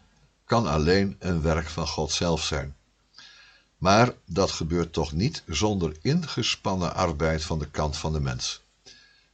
kan 0.46 0.68
alleen 0.68 1.16
een 1.20 1.42
werk 1.42 1.70
van 1.70 1.88
God 1.88 2.12
zelf 2.12 2.44
zijn. 2.44 2.76
Maar 3.78 4.14
dat 4.26 4.52
gebeurt 4.52 4.94
toch 4.94 5.12
niet 5.12 5.44
zonder 5.48 5.98
ingespannen 6.02 6.96
arbeid 6.96 7.44
van 7.44 7.60
de 7.60 7.70
kant 7.70 7.98
van 7.98 8.14
de 8.14 8.20
mens. 8.20 8.62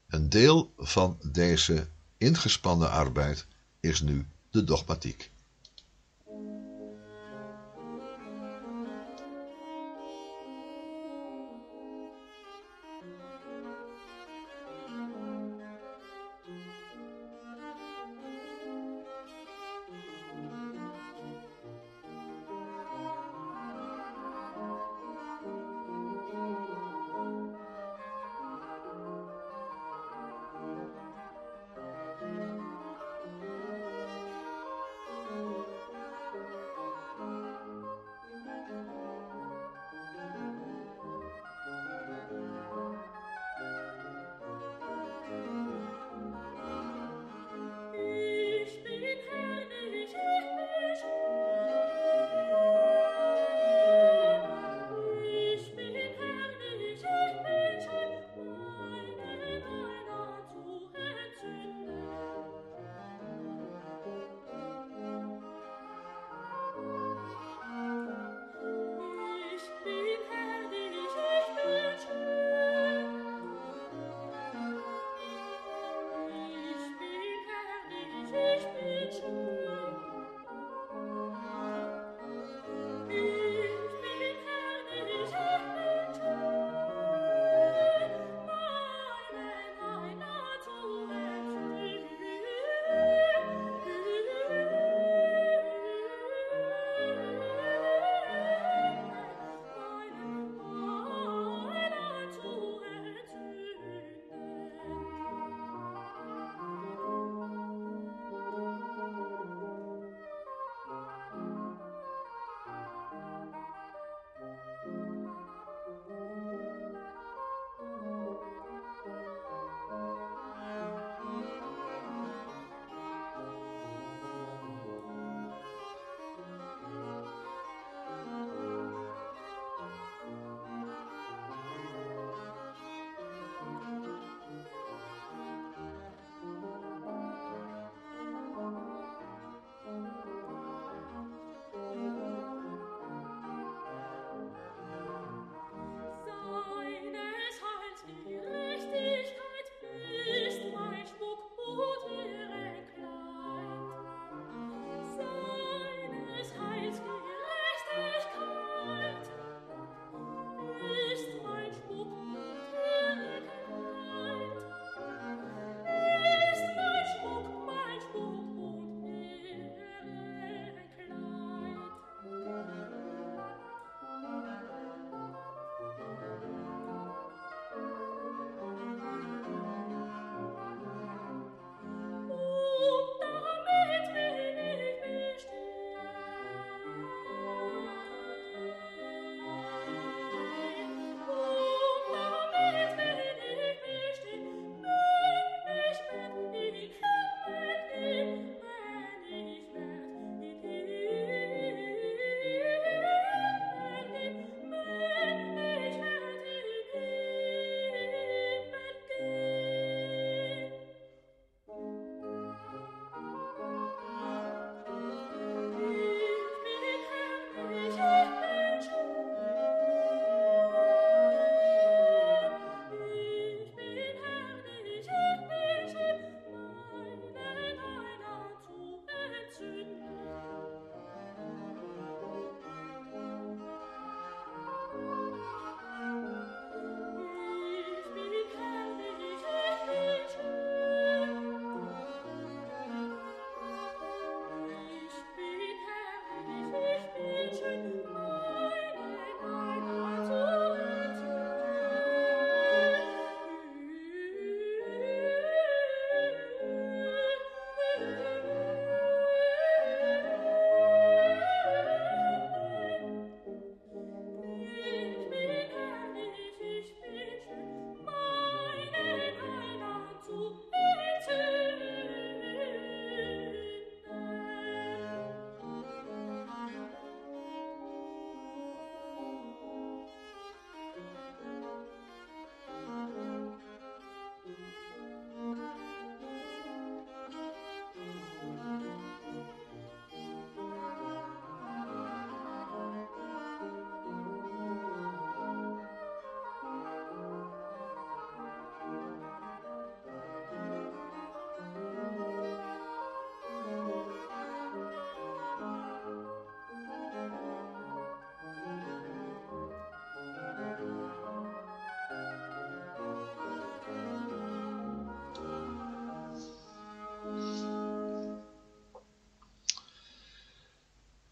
Een 0.08 0.30
deel 0.30 0.74
van 0.78 1.18
deze 1.22 1.88
ingespannen 2.18 2.90
arbeid 2.90 3.46
is 3.80 4.02
nu 4.02 4.28
de 4.50 4.64
dogmatiek. 4.64 5.32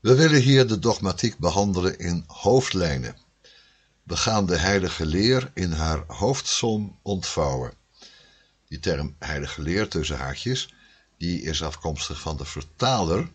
We 0.06 0.16
willen 0.16 0.41
hier 0.41 0.68
de 0.68 0.80
dogmatiek 0.80 1.38
behandelen 1.38 1.99
in 1.99 2.24
hoofdlijnen. 2.28 3.18
We 4.03 4.18
gaan 4.18 4.45
de 4.45 4.58
heilige 4.58 5.06
leer 5.06 5.51
in 5.53 5.72
haar 5.72 6.03
hoofdsom 6.08 6.99
ontvouwen. 7.01 7.74
Die 8.68 8.80
term 8.80 9.16
heilige 9.20 9.62
leer 9.62 9.88
tussen 9.88 10.18
haakjes, 10.18 10.74
die 11.18 11.41
is 11.41 11.64
afkomstig 11.64 12.20
van 12.20 12.38
de 12.38 12.45
vertaler, 12.45 13.32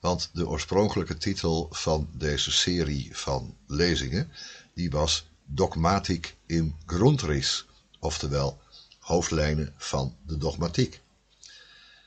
want 0.00 0.30
de 0.32 0.48
oorspronkelijke 0.48 1.16
titel 1.16 1.68
van 1.70 2.08
deze 2.12 2.52
serie 2.52 3.16
van 3.16 3.56
lezingen, 3.66 4.32
die 4.74 4.90
was 4.90 5.26
Dogmatik 5.44 6.36
im 6.46 6.76
Grundriss, 6.86 7.66
oftewel 7.98 8.60
hoofdlijnen 8.98 9.74
van 9.76 10.16
de 10.26 10.36
dogmatiek. 10.36 11.00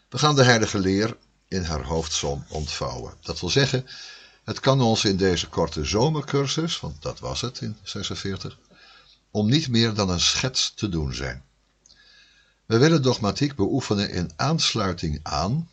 We 0.10 0.18
gaan 0.18 0.36
de 0.36 0.44
heilige 0.44 0.80
leer 0.80 1.18
in 1.50 1.64
haar 1.64 1.84
hoofdsom 1.84 2.46
ontvouwen. 2.48 3.14
Dat 3.22 3.40
wil 3.40 3.50
zeggen, 3.50 3.88
het 4.44 4.60
kan 4.60 4.82
ons 4.82 5.06
in 5.06 5.18
deze 5.18 5.48
korte 5.48 5.86
zomercursus, 5.86 6.80
want 6.80 7.02
dat 7.02 7.20
was 7.20 7.42
het 7.42 7.62
in 7.62 7.78
46, 7.84 8.58
om 9.32 9.50
niet 9.50 9.68
meer 9.68 9.94
dan 9.94 10.10
een 10.10 10.20
schets 10.20 10.74
te 10.76 10.90
doen 10.90 11.14
zijn. 11.14 11.44
We 12.66 12.78
willen 12.78 13.02
dogmatiek 13.02 13.56
beoefenen 13.56 14.10
in 14.10 14.32
aansluiting 14.36 15.20
aan, 15.24 15.70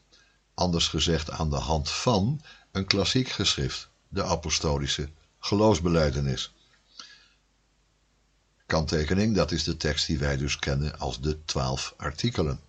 anders 0.54 0.88
gezegd 0.88 1.30
aan 1.30 1.50
de 1.50 1.56
hand 1.56 1.90
van, 1.90 2.40
een 2.72 2.86
klassiek 2.86 3.28
geschrift, 3.28 3.88
de 4.08 4.22
apostolische 4.22 5.08
geloofsbeleidenis. 5.38 6.52
Kanttekening, 8.66 9.34
dat 9.34 9.52
is 9.52 9.64
de 9.64 9.76
tekst 9.76 10.06
die 10.06 10.18
wij 10.18 10.36
dus 10.36 10.58
kennen 10.58 10.98
als 10.98 11.20
de 11.20 11.44
twaalf 11.44 11.94
artikelen. 11.96 12.60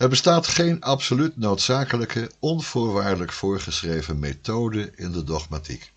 Er 0.00 0.08
bestaat 0.08 0.46
geen 0.46 0.80
absoluut 0.80 1.36
noodzakelijke, 1.36 2.30
onvoorwaardelijk 2.38 3.32
voorgeschreven 3.32 4.18
methode 4.18 4.92
in 4.96 5.12
de 5.12 5.24
dogmatiek. 5.24 5.92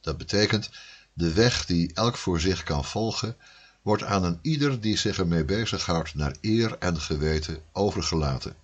Dat 0.00 0.18
betekent, 0.18 0.70
de 1.12 1.32
weg 1.32 1.66
die 1.66 1.94
elk 1.94 2.16
voor 2.16 2.40
zich 2.40 2.62
kan 2.62 2.84
volgen, 2.84 3.36
wordt 3.82 4.02
aan 4.02 4.24
een 4.24 4.38
ieder 4.42 4.80
die 4.80 4.96
zich 4.96 5.18
ermee 5.18 5.44
bezighoudt 5.44 6.14
naar 6.14 6.34
eer 6.40 6.78
en 6.78 7.00
geweten 7.00 7.62
overgelaten. 7.72 8.56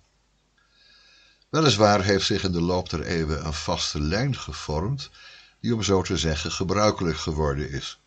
Weliswaar 1.49 2.03
heeft 2.03 2.25
zich 2.25 2.43
in 2.43 2.51
de 2.51 2.61
loop 2.61 2.89
der 2.89 3.03
eeuwen 3.03 3.45
een 3.45 3.53
vaste 3.53 4.01
lijn 4.01 4.35
gevormd, 4.37 5.09
die 5.59 5.73
om 5.73 5.83
zo 5.83 6.01
te 6.01 6.17
zeggen 6.17 6.51
gebruikelijk 6.51 7.17
geworden 7.17 7.69
is. 7.69 7.99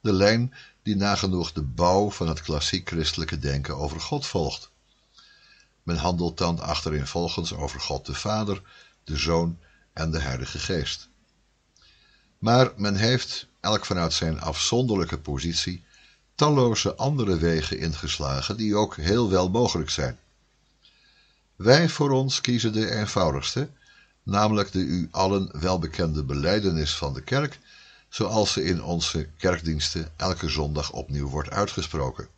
De 0.00 0.12
lijn 0.12 0.54
die 0.82 0.96
nagenoeg 0.96 1.52
de 1.52 1.62
bouw 1.62 2.10
van 2.10 2.28
het 2.28 2.40
klassiek 2.42 2.88
christelijke 2.88 3.38
denken 3.38 3.76
over 3.76 4.00
God 4.00 4.26
volgt. 4.26 4.70
Men 5.82 5.96
handelt 5.96 6.38
dan 6.38 6.60
achtereenvolgens 6.60 7.52
over 7.52 7.80
God 7.80 8.06
de 8.06 8.14
Vader, 8.14 8.62
de 9.04 9.16
Zoon 9.16 9.58
en 9.92 10.10
de 10.10 10.18
Heilige 10.18 10.58
Geest. 10.58 11.08
Maar 12.38 12.72
men 12.76 12.96
heeft, 12.96 13.46
elk 13.60 13.86
vanuit 13.86 14.12
zijn 14.12 14.40
afzonderlijke 14.40 15.18
positie, 15.18 15.84
talloze 16.34 16.94
andere 16.94 17.36
wegen 17.36 17.78
ingeslagen 17.78 18.56
die 18.56 18.76
ook 18.76 18.96
heel 18.96 19.30
wel 19.30 19.50
mogelijk 19.50 19.90
zijn. 19.90 20.18
Wij 21.56 21.88
voor 21.88 22.10
ons 22.10 22.40
kiezen 22.40 22.72
de 22.72 22.90
eenvoudigste, 22.90 23.68
namelijk 24.22 24.72
de 24.72 24.78
u 24.78 25.08
allen 25.10 25.60
welbekende 25.60 26.24
beleidenis 26.24 26.96
van 26.96 27.14
de 27.14 27.22
kerk, 27.22 27.58
zoals 28.08 28.52
ze 28.52 28.64
in 28.64 28.82
onze 28.82 29.28
kerkdiensten 29.36 30.12
elke 30.16 30.48
zondag 30.48 30.92
opnieuw 30.92 31.28
wordt 31.28 31.50
uitgesproken. 31.50 32.28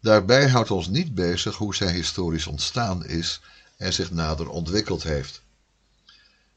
Daarbij 0.00 0.48
houdt 0.48 0.70
ons 0.70 0.88
niet 0.88 1.14
bezig 1.14 1.56
hoe 1.56 1.74
zij 1.74 1.92
historisch 1.92 2.46
ontstaan 2.46 3.06
is 3.06 3.40
en 3.76 3.92
zich 3.92 4.10
nader 4.10 4.48
ontwikkeld 4.48 5.02
heeft. 5.02 5.42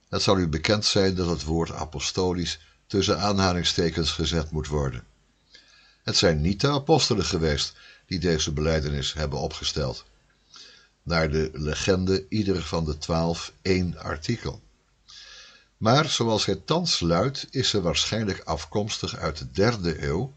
Het 0.09 0.21
zal 0.21 0.37
u 0.39 0.47
bekend 0.47 0.85
zijn 0.85 1.15
dat 1.15 1.29
het 1.29 1.43
woord 1.43 1.71
apostolisch 1.71 2.59
tussen 2.87 3.19
aanhalingstekens 3.19 4.11
gezet 4.11 4.51
moet 4.51 4.67
worden. 4.67 5.03
Het 6.03 6.17
zijn 6.17 6.41
niet 6.41 6.61
de 6.61 6.69
apostelen 6.69 7.25
geweest 7.25 7.73
die 8.05 8.19
deze 8.19 8.51
beleidenis 8.51 9.13
hebben 9.13 9.39
opgesteld. 9.39 10.05
Naar 11.03 11.31
de 11.31 11.49
legende 11.53 12.25
ieder 12.29 12.63
van 12.63 12.85
de 12.85 12.97
twaalf 12.97 13.53
één 13.61 13.97
artikel. 13.97 14.61
Maar 15.77 16.09
zoals 16.09 16.45
het 16.45 16.67
thans 16.67 16.99
luidt, 16.99 17.47
is 17.49 17.69
ze 17.69 17.81
waarschijnlijk 17.81 18.39
afkomstig 18.39 19.15
uit 19.15 19.37
de 19.37 19.51
derde 19.51 20.03
eeuw 20.03 20.33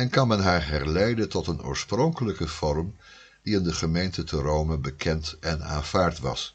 en 0.00 0.10
kan 0.10 0.28
men 0.28 0.40
haar 0.40 0.66
herleiden 0.66 1.28
tot 1.28 1.46
een 1.46 1.62
oorspronkelijke 1.62 2.48
vorm 2.48 2.96
die 3.42 3.54
in 3.54 3.62
de 3.62 3.72
gemeente 3.72 4.24
te 4.24 4.36
Rome 4.36 4.78
bekend 4.78 5.36
en 5.40 5.64
aanvaard 5.64 6.18
was. 6.18 6.54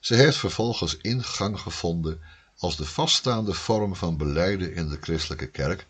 Ze 0.00 0.14
heeft 0.14 0.36
vervolgens 0.36 0.96
ingang 0.96 1.60
gevonden 1.60 2.20
als 2.58 2.76
de 2.76 2.84
vaststaande 2.84 3.54
vorm 3.54 3.96
van 3.96 4.16
beleiden 4.16 4.74
in 4.74 4.88
de 4.88 4.98
christelijke 5.00 5.46
kerk, 5.46 5.86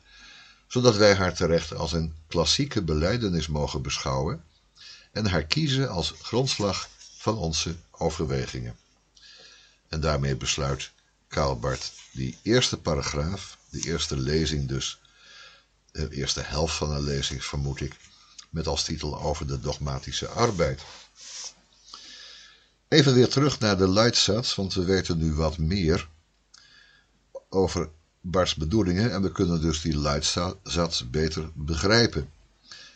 zodat 0.67 0.97
wij 0.97 1.15
haar 1.15 1.35
terecht 1.35 1.75
als 1.75 1.93
een 1.93 2.15
klassieke 2.27 2.83
beleidenis 2.83 3.47
mogen 3.47 3.83
beschouwen 3.83 4.45
en 5.13 5.27
haar 5.27 5.45
kiezen 5.45 5.91
als 5.91 6.15
grondslag 6.23 6.89
van 7.17 7.37
onze 7.37 7.77
overwegingen. 7.91 8.77
En 9.89 10.01
daarmee 10.01 10.37
besluit 10.37 10.91
Karl 11.29 11.59
Barth 11.59 11.93
die 12.13 12.39
eerste 12.43 12.77
paragraaf, 12.77 13.59
de 13.71 13.81
eerste 13.81 14.17
lezing 14.17 14.69
dus, 14.69 14.99
de 15.93 16.09
eerste 16.11 16.41
helft 16.41 16.77
van 16.77 16.91
een 16.91 17.03
lezing 17.03 17.45
vermoed 17.45 17.81
ik, 17.81 17.97
met 18.51 18.67
als 18.67 18.85
titel 18.85 19.21
over 19.21 19.47
de 19.47 19.61
dogmatische 19.61 20.29
arbeid. 20.29 20.83
Even 22.89 23.15
weer 23.15 23.29
terug 23.29 23.59
naar 23.59 23.79
de 23.79 23.89
Leitsatz, 23.89 24.55
want 24.55 24.75
we 24.75 24.85
weten 24.85 25.19
nu 25.19 25.35
wat 25.35 25.59
meer 25.59 26.09
over 27.49 27.91
Barts 28.21 28.55
bedoelingen 28.55 29.13
en 29.13 29.23
we 29.23 29.33
kunnen 29.33 29.61
dus 29.61 29.81
die 29.81 29.99
Leitsatz 29.99 31.03
beter 31.11 31.51
begrijpen. 31.55 32.31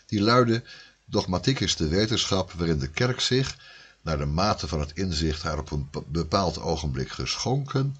Die 0.06 0.20
luidde, 0.20 0.62
dogmatiek 1.04 1.60
is 1.60 1.76
de 1.76 1.88
wetenschap 1.88 2.52
waarin 2.52 2.78
de 2.78 2.90
kerk 2.90 3.20
zich, 3.20 3.56
naar 4.02 4.18
de 4.18 4.24
mate 4.24 4.68
van 4.68 4.80
het 4.80 4.92
inzicht 4.94 5.42
haar 5.42 5.58
op 5.58 5.70
een 5.70 5.88
bepaald 6.06 6.58
ogenblik 6.58 7.08
geschonken, 7.08 7.96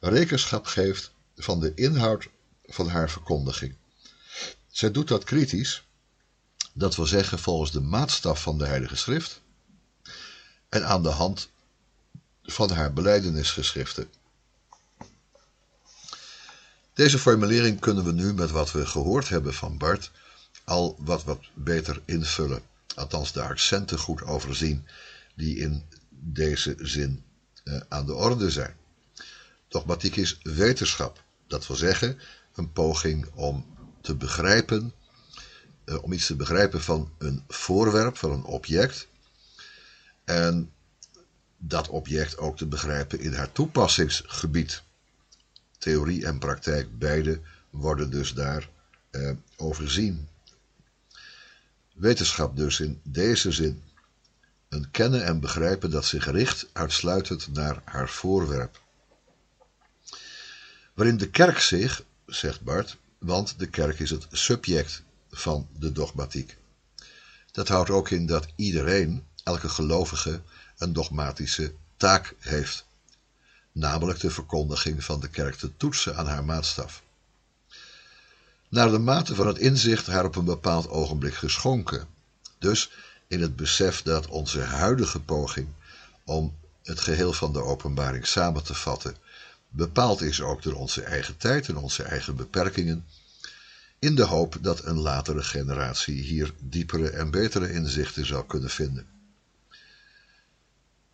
rekenschap 0.00 0.66
geeft 0.66 1.12
van 1.36 1.60
de 1.60 1.74
inhoud 1.74 2.28
van 2.64 2.88
haar 2.88 3.10
verkondiging. 3.10 3.74
Zij 4.72 4.90
doet 4.90 5.08
dat 5.08 5.24
kritisch, 5.24 5.84
dat 6.72 6.96
wil 6.96 7.06
zeggen 7.06 7.38
volgens 7.38 7.70
de 7.70 7.80
maatstaf 7.80 8.42
van 8.42 8.58
de 8.58 8.66
Heilige 8.66 8.96
Schrift 8.96 9.40
en 10.68 10.86
aan 10.86 11.02
de 11.02 11.08
hand 11.08 11.48
van 12.42 12.70
haar 12.70 12.92
beleidenisgeschriften. 12.92 14.10
Deze 16.94 17.18
formulering 17.18 17.80
kunnen 17.80 18.04
we 18.04 18.12
nu 18.12 18.34
met 18.34 18.50
wat 18.50 18.72
we 18.72 18.86
gehoord 18.86 19.28
hebben 19.28 19.54
van 19.54 19.78
Bart 19.78 20.10
al 20.64 20.96
wat, 20.98 21.24
wat 21.24 21.40
beter 21.54 22.02
invullen, 22.04 22.62
althans 22.94 23.32
de 23.32 23.42
accenten 23.42 23.98
goed 23.98 24.22
overzien 24.22 24.86
die 25.34 25.56
in 25.56 25.84
deze 26.08 26.76
zin 26.78 27.24
eh, 27.64 27.80
aan 27.88 28.06
de 28.06 28.14
orde 28.14 28.50
zijn. 28.50 28.76
Dogmatiek 29.68 30.16
is 30.16 30.38
wetenschap, 30.42 31.22
dat 31.46 31.66
wil 31.66 31.76
zeggen 31.76 32.18
een 32.54 32.72
poging 32.72 33.26
om 33.34 33.71
te 34.02 34.14
begrijpen, 34.14 34.92
uh, 35.84 36.02
om 36.02 36.12
iets 36.12 36.26
te 36.26 36.36
begrijpen 36.36 36.82
van 36.82 37.12
een 37.18 37.44
voorwerp, 37.48 38.16
van 38.16 38.30
een 38.30 38.44
object. 38.44 39.08
En 40.24 40.72
dat 41.58 41.88
object 41.88 42.38
ook 42.38 42.56
te 42.56 42.66
begrijpen 42.66 43.20
in 43.20 43.34
haar 43.34 43.52
toepassingsgebied. 43.52 44.82
Theorie 45.78 46.26
en 46.26 46.38
praktijk, 46.38 46.98
beide 46.98 47.40
worden 47.70 48.10
dus 48.10 48.34
daar 48.34 48.68
uh, 49.10 49.30
overzien. 49.56 50.28
Wetenschap 51.94 52.56
dus 52.56 52.80
in 52.80 53.00
deze 53.02 53.52
zin. 53.52 53.82
Een 54.68 54.90
kennen 54.90 55.24
en 55.24 55.40
begrijpen 55.40 55.90
dat 55.90 56.04
zich 56.04 56.30
richt 56.30 56.68
uitsluitend 56.72 57.52
naar 57.52 57.82
haar 57.84 58.08
voorwerp. 58.08 58.80
Waarin 60.94 61.16
de 61.16 61.30
kerk 61.30 61.58
zich, 61.58 62.04
zegt 62.26 62.60
Bart, 62.60 62.96
want 63.22 63.58
de 63.58 63.66
kerk 63.66 63.98
is 63.98 64.10
het 64.10 64.26
subject 64.30 65.02
van 65.30 65.68
de 65.78 65.92
dogmatiek. 65.92 66.56
Dat 67.52 67.68
houdt 67.68 67.90
ook 67.90 68.10
in 68.10 68.26
dat 68.26 68.46
iedereen, 68.56 69.24
elke 69.44 69.68
gelovige, 69.68 70.42
een 70.78 70.92
dogmatische 70.92 71.74
taak 71.96 72.34
heeft, 72.38 72.86
namelijk 73.72 74.20
de 74.20 74.30
verkondiging 74.30 75.04
van 75.04 75.20
de 75.20 75.28
kerk 75.28 75.54
te 75.54 75.76
toetsen 75.76 76.16
aan 76.16 76.26
haar 76.26 76.44
maatstaf. 76.44 77.02
Naar 78.68 78.90
de 78.90 78.98
mate 78.98 79.34
van 79.34 79.46
het 79.46 79.58
inzicht 79.58 80.06
haar 80.06 80.24
op 80.24 80.36
een 80.36 80.44
bepaald 80.44 80.88
ogenblik 80.88 81.34
geschonken, 81.34 82.06
dus 82.58 82.90
in 83.26 83.40
het 83.40 83.56
besef 83.56 84.02
dat 84.02 84.26
onze 84.26 84.60
huidige 84.60 85.20
poging 85.20 85.68
om 86.24 86.58
het 86.82 87.00
geheel 87.00 87.32
van 87.32 87.52
de 87.52 87.62
openbaring 87.62 88.26
samen 88.26 88.64
te 88.64 88.74
vatten 88.74 89.16
bepaald 89.72 90.20
is 90.20 90.40
ook 90.40 90.62
door 90.62 90.74
onze 90.74 91.02
eigen 91.02 91.36
tijd 91.36 91.68
en 91.68 91.76
onze 91.76 92.02
eigen 92.02 92.36
beperkingen, 92.36 93.06
in 93.98 94.14
de 94.14 94.24
hoop 94.24 94.58
dat 94.60 94.84
een 94.84 94.98
latere 94.98 95.42
generatie 95.42 96.22
hier 96.22 96.52
diepere 96.60 97.10
en 97.10 97.30
betere 97.30 97.72
inzichten 97.72 98.26
zal 98.26 98.44
kunnen 98.44 98.70
vinden. 98.70 99.06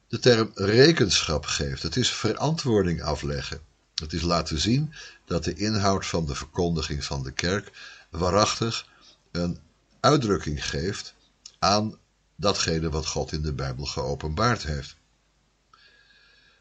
de 0.09 0.19
term 0.19 0.51
rekenschap 0.55 1.47
geeft. 1.47 1.83
Het 1.83 1.97
is 1.97 2.11
verantwoording 2.11 3.03
afleggen. 3.03 3.61
Het 3.95 4.13
is 4.13 4.23
laten 4.23 4.59
zien 4.59 4.93
dat 5.25 5.45
de 5.45 5.55
inhoud 5.55 6.07
van 6.07 6.27
de 6.27 6.35
verkondiging 6.35 7.05
van 7.05 7.23
de 7.23 7.33
kerk 7.33 7.71
waarachtig 8.11 8.87
een 9.31 9.59
uitdrukking 10.01 10.67
geeft 10.67 11.15
aan 11.59 11.99
datgene 12.37 12.91
wat 12.91 13.07
God 13.07 13.33
in 13.33 13.43
de 13.43 13.53
Bijbel 13.53 13.85
geopenbaard 13.85 14.63
heeft. 14.63 14.97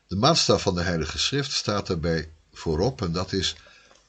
De 0.08 0.16
maatstaf 0.16 0.62
van 0.62 0.76
de 0.76 0.82
Heilige 0.82 1.18
Schrift 1.20 1.52
staat 1.52 1.88
daarbij 1.88 2.30
voorop 2.54 3.02
en 3.02 3.12
dat 3.12 3.34
is 3.34 3.56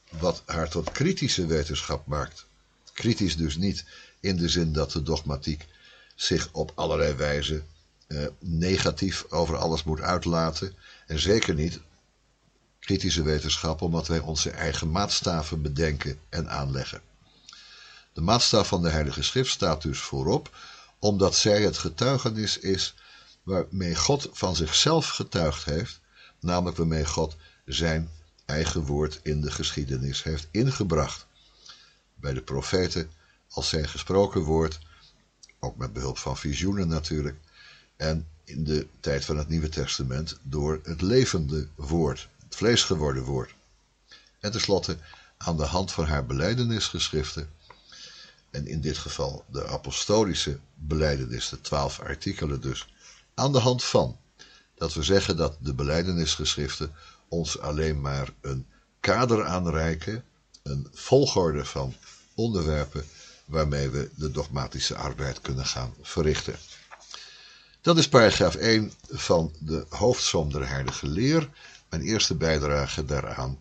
wat 0.09 0.43
haar 0.45 0.69
tot 0.69 0.91
kritische 0.91 1.45
wetenschap 1.45 2.05
maakt. 2.05 2.45
Kritisch 2.93 3.37
dus 3.37 3.57
niet 3.57 3.85
in 4.19 4.37
de 4.37 4.49
zin 4.49 4.73
dat 4.73 4.91
de 4.91 5.03
dogmatiek 5.03 5.65
zich 6.15 6.49
op 6.51 6.71
allerlei 6.75 7.13
wijze 7.13 7.63
eh, 8.07 8.25
negatief 8.39 9.25
over 9.29 9.57
alles 9.57 9.83
moet 9.83 10.01
uitlaten. 10.01 10.73
En 11.07 11.19
zeker 11.19 11.53
niet 11.53 11.79
kritische 12.79 13.23
wetenschap, 13.23 13.81
omdat 13.81 14.07
wij 14.07 14.19
onze 14.19 14.49
eigen 14.49 14.91
maatstaven 14.91 15.61
bedenken 15.61 16.19
en 16.29 16.49
aanleggen. 16.49 17.01
De 18.13 18.21
maatstaf 18.21 18.67
van 18.67 18.81
de 18.81 18.89
Heilige 18.89 19.23
Schrift 19.23 19.51
staat 19.51 19.81
dus 19.81 19.99
voorop, 19.99 20.55
omdat 20.99 21.35
zij 21.35 21.61
het 21.61 21.77
getuigenis 21.77 22.57
is 22.57 22.93
waarmee 23.49 23.95
God 23.95 24.29
van 24.31 24.55
zichzelf 24.55 25.09
getuigd 25.09 25.65
heeft, 25.65 25.99
namelijk 26.39 26.77
waarmee 26.77 27.05
God 27.05 27.35
zijn 27.65 28.09
eigen 28.45 28.85
woord 28.85 29.19
in 29.23 29.41
de 29.41 29.51
geschiedenis 29.51 30.23
heeft 30.23 30.47
ingebracht. 30.51 31.25
Bij 32.15 32.33
de 32.33 32.41
profeten, 32.41 33.11
als 33.49 33.69
zijn 33.69 33.87
gesproken 33.89 34.41
woord, 34.41 34.79
ook 35.59 35.77
met 35.77 35.93
behulp 35.93 36.17
van 36.17 36.37
visioenen 36.37 36.87
natuurlijk, 36.87 37.37
en 37.95 38.27
in 38.43 38.63
de 38.63 38.87
tijd 38.99 39.25
van 39.25 39.37
het 39.37 39.47
Nieuwe 39.47 39.69
Testament 39.69 40.37
door 40.41 40.79
het 40.83 41.01
levende 41.01 41.67
woord, 41.75 42.27
het 42.43 42.55
vleesgeworden 42.55 43.23
woord. 43.23 43.53
En 44.39 44.51
tenslotte 44.51 44.97
aan 45.37 45.57
de 45.57 45.65
hand 45.65 45.91
van 45.91 46.05
haar 46.05 46.25
beleidenisgeschriften, 46.25 47.49
en 48.49 48.67
in 48.67 48.81
dit 48.81 48.97
geval 48.97 49.45
de 49.47 49.67
apostolische 49.67 50.59
beleidenis, 50.75 51.49
de 51.49 51.61
twaalf 51.61 51.99
artikelen 51.99 52.61
dus, 52.61 52.87
aan 53.39 53.51
de 53.51 53.59
hand 53.59 53.83
van 53.83 54.17
dat 54.75 54.93
we 54.93 55.03
zeggen 55.03 55.37
dat 55.37 55.57
de 55.59 55.73
beleidenisgeschriften 55.73 56.95
ons 57.27 57.59
alleen 57.59 58.01
maar 58.01 58.29
een 58.41 58.67
kader 58.99 59.45
aanreiken, 59.45 60.23
een 60.63 60.87
volgorde 60.93 61.65
van 61.65 61.93
onderwerpen 62.35 63.05
waarmee 63.45 63.89
we 63.89 64.09
de 64.15 64.31
dogmatische 64.31 64.95
arbeid 64.95 65.41
kunnen 65.41 65.65
gaan 65.65 65.93
verrichten. 66.01 66.55
Dat 67.81 67.97
is 67.97 68.09
paragraaf 68.09 68.55
1 68.55 68.93
van 69.09 69.53
de 69.59 69.85
hoofdsom 69.89 70.51
der 70.51 70.67
heilige 70.67 71.07
leer. 71.07 71.49
Mijn 71.89 72.01
eerste 72.01 72.35
bijdrage 72.35 73.05
daaraan. 73.05 73.59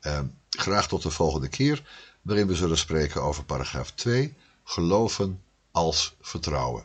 Eh, 0.00 0.20
graag 0.50 0.88
tot 0.88 1.02
de 1.02 1.10
volgende 1.10 1.48
keer, 1.48 1.82
waarin 2.22 2.46
we 2.46 2.54
zullen 2.54 2.78
spreken 2.78 3.22
over 3.22 3.44
paragraaf 3.44 3.90
2, 3.90 4.34
geloven 4.64 5.42
als 5.70 6.14
vertrouwen. 6.20 6.84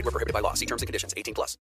Void 0.00 0.06
were 0.06 0.12
prohibited 0.12 0.32
by 0.32 0.40
law. 0.40 0.54
See 0.54 0.66
terms 0.66 0.82
and 0.82 0.86
conditions. 0.86 1.12
18 1.16 1.34
plus. 1.34 1.58